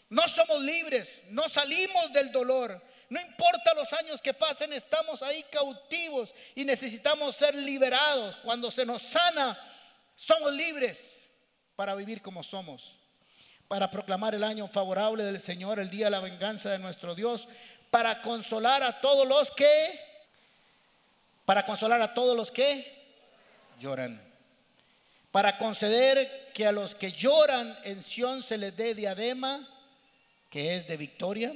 No 0.09 0.27
somos 0.27 0.61
libres, 0.61 1.09
no 1.29 1.49
salimos 1.49 2.13
del 2.13 2.31
dolor. 2.31 2.81
No 3.09 3.19
importa 3.19 3.73
los 3.73 3.91
años 3.93 4.21
que 4.21 4.35
pasen, 4.35 4.71
estamos 4.73 5.23
ahí 5.23 5.43
cautivos 5.51 6.31
y 6.53 6.63
necesitamos 6.63 7.35
ser 7.35 7.55
liberados. 7.55 8.35
Cuando 8.37 8.69
se 8.69 8.85
nos 8.85 9.01
sana, 9.01 9.57
somos 10.13 10.53
libres 10.53 10.99
para 11.75 11.95
vivir 11.95 12.21
como 12.21 12.43
somos. 12.43 12.95
Para 13.67 13.89
proclamar 13.89 14.35
el 14.35 14.43
año 14.43 14.67
favorable 14.67 15.23
del 15.23 15.41
Señor, 15.41 15.79
el 15.79 15.89
día 15.89 16.05
de 16.05 16.11
la 16.11 16.19
venganza 16.19 16.69
de 16.69 16.79
nuestro 16.79 17.15
Dios, 17.15 17.47
para 17.89 18.21
consolar 18.21 18.83
a 18.83 19.01
todos 19.01 19.27
los 19.27 19.49
que 19.51 20.08
para 21.49 21.65
consolar 21.65 21.99
a 21.99 22.13
todos 22.13 22.37
los 22.37 22.51
que 22.51 22.85
lloran, 23.79 24.21
para 25.31 25.57
conceder 25.57 26.51
que 26.53 26.67
a 26.67 26.71
los 26.71 26.93
que 26.93 27.11
lloran 27.11 27.75
en 27.83 28.03
Sión 28.03 28.43
se 28.43 28.55
les 28.55 28.77
dé 28.77 28.93
diadema, 28.93 29.67
que 30.51 30.75
es 30.75 30.87
de 30.87 30.95
victoria, 30.95 31.51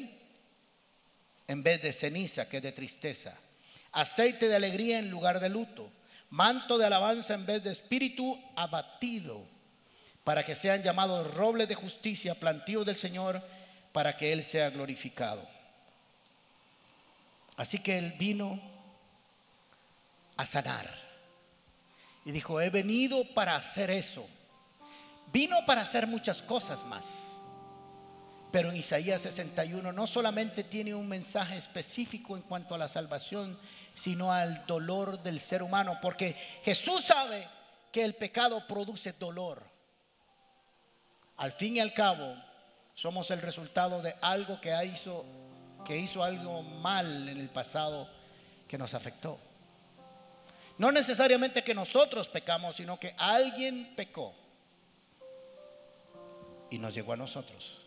en 1.48 1.62
vez 1.62 1.80
de 1.84 1.94
ceniza, 1.94 2.50
que 2.50 2.58
es 2.58 2.64
de 2.64 2.72
tristeza, 2.72 3.36
aceite 3.92 4.48
de 4.48 4.56
alegría 4.56 4.98
en 4.98 5.12
lugar 5.12 5.40
de 5.40 5.50
luto, 5.50 5.92
manto 6.32 6.80
de 6.80 6.88
alabanza 6.88 7.36
en 7.36 7.46
vez 7.46 7.64
de 7.64 7.72
espíritu 7.72 8.44
abatido, 8.56 9.46
para 10.24 10.44
que 10.44 10.56
sean 10.56 10.82
llamados 10.82 11.32
robles 11.36 11.68
de 11.68 11.76
justicia, 11.76 12.34
plantíos 12.34 12.84
del 12.84 12.96
Señor, 12.96 13.44
para 13.92 14.18
que 14.18 14.34
Él 14.34 14.44
sea 14.44 14.72
glorificado. 14.72 15.48
Así 17.58 17.78
que 17.78 18.00
Él 18.00 18.16
vino 18.18 18.73
a 20.38 20.46
sanar. 20.46 20.90
Y 22.26 22.32
dijo, 22.32 22.62
he 22.62 22.70
venido 22.70 23.24
para 23.34 23.56
hacer 23.56 23.92
eso. 23.92 24.26
Vino 25.32 25.58
para 25.66 25.82
hacer 25.82 26.08
muchas 26.08 26.42
cosas 26.42 26.86
más. 26.86 27.06
Pero 28.52 28.70
en 28.70 28.78
Isaías 28.78 29.22
61 29.24 29.92
no 29.92 30.06
solamente 30.06 30.64
tiene 30.64 30.94
un 30.94 31.08
mensaje 31.08 31.58
específico 31.58 32.36
en 32.36 32.44
cuanto 32.44 32.76
a 32.76 32.78
la 32.78 32.88
salvación, 32.88 33.58
sino 33.96 34.32
al 34.32 34.66
dolor 34.68 35.24
del 35.24 35.40
ser 35.40 35.64
humano, 35.64 35.98
porque 36.02 36.36
Jesús 36.64 37.04
sabe 37.04 37.48
que 37.92 38.04
el 38.04 38.14
pecado 38.14 38.66
produce 38.68 39.14
dolor. 39.14 39.64
Al 41.38 41.52
fin 41.54 41.78
y 41.78 41.80
al 41.80 41.94
cabo, 41.94 42.36
somos 42.94 43.32
el 43.32 43.42
resultado 43.42 44.02
de 44.02 44.16
algo 44.22 44.62
que 44.62 44.74
hizo, 44.86 45.26
que 45.84 45.98
hizo 45.98 46.24
algo 46.24 46.62
mal 46.62 47.28
en 47.28 47.40
el 47.40 47.50
pasado 47.50 48.08
que 48.68 48.78
nos 48.78 48.94
afectó. 48.94 49.40
No 50.78 50.92
necesariamente 50.92 51.64
que 51.64 51.74
nosotros 51.74 52.28
pecamos, 52.28 52.76
sino 52.76 53.00
que 53.00 53.14
alguien 53.18 53.94
pecó 53.96 54.34
y 56.70 56.80
nos 56.80 56.94
llegó 56.94 57.14
a 57.14 57.18
nosotros. 57.18 57.80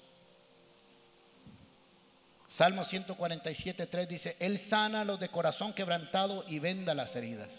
Salmo 2.46 2.84
147, 2.84 3.86
3 3.86 4.08
dice, 4.08 4.36
Él 4.38 4.58
sana 4.58 5.00
a 5.00 5.04
los 5.04 5.18
de 5.18 5.28
corazón 5.28 5.74
quebrantado 5.74 6.44
y 6.48 6.58
venda 6.58 6.94
las 6.94 7.14
heridas. 7.16 7.50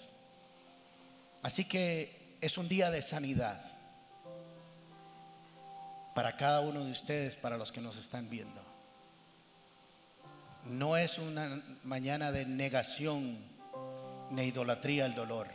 Así 1.43 1.65
que 1.65 2.37
es 2.41 2.57
un 2.57 2.67
día 2.67 2.89
de 2.89 3.01
sanidad 3.01 3.61
para 6.15 6.35
cada 6.35 6.61
uno 6.61 6.83
de 6.83 6.91
ustedes, 6.91 7.35
para 7.35 7.57
los 7.57 7.71
que 7.71 7.81
nos 7.81 7.95
están 7.97 8.29
viendo. 8.29 8.59
No 10.63 10.97
es 10.97 11.17
una 11.19 11.61
mañana 11.83 12.31
de 12.31 12.45
negación 12.45 13.56
ni 14.31 14.43
idolatría 14.43 15.05
al 15.05 15.15
dolor. 15.15 15.47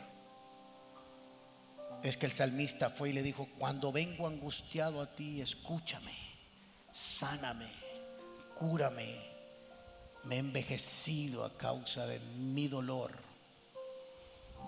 Es 2.02 2.16
que 2.16 2.26
el 2.26 2.32
salmista 2.32 2.90
fue 2.90 3.10
y 3.10 3.12
le 3.12 3.22
dijo, 3.22 3.48
cuando 3.58 3.92
vengo 3.92 4.26
angustiado 4.26 5.00
a 5.00 5.12
ti, 5.12 5.40
escúchame, 5.40 6.16
sáname, 6.92 7.70
cúrame. 8.58 9.32
Me 10.24 10.36
he 10.36 10.38
envejecido 10.38 11.44
a 11.44 11.56
causa 11.56 12.06
de 12.06 12.20
mi 12.20 12.68
dolor. 12.68 13.12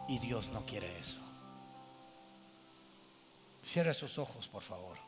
Y 0.08 0.18
Dios 0.18 0.48
no 0.48 0.64
quiere 0.66 0.98
eso. 0.98 1.18
Cierra 3.64 3.94
sus 3.94 4.18
ojos, 4.18 4.46
por 4.48 4.62
favor. 4.62 4.98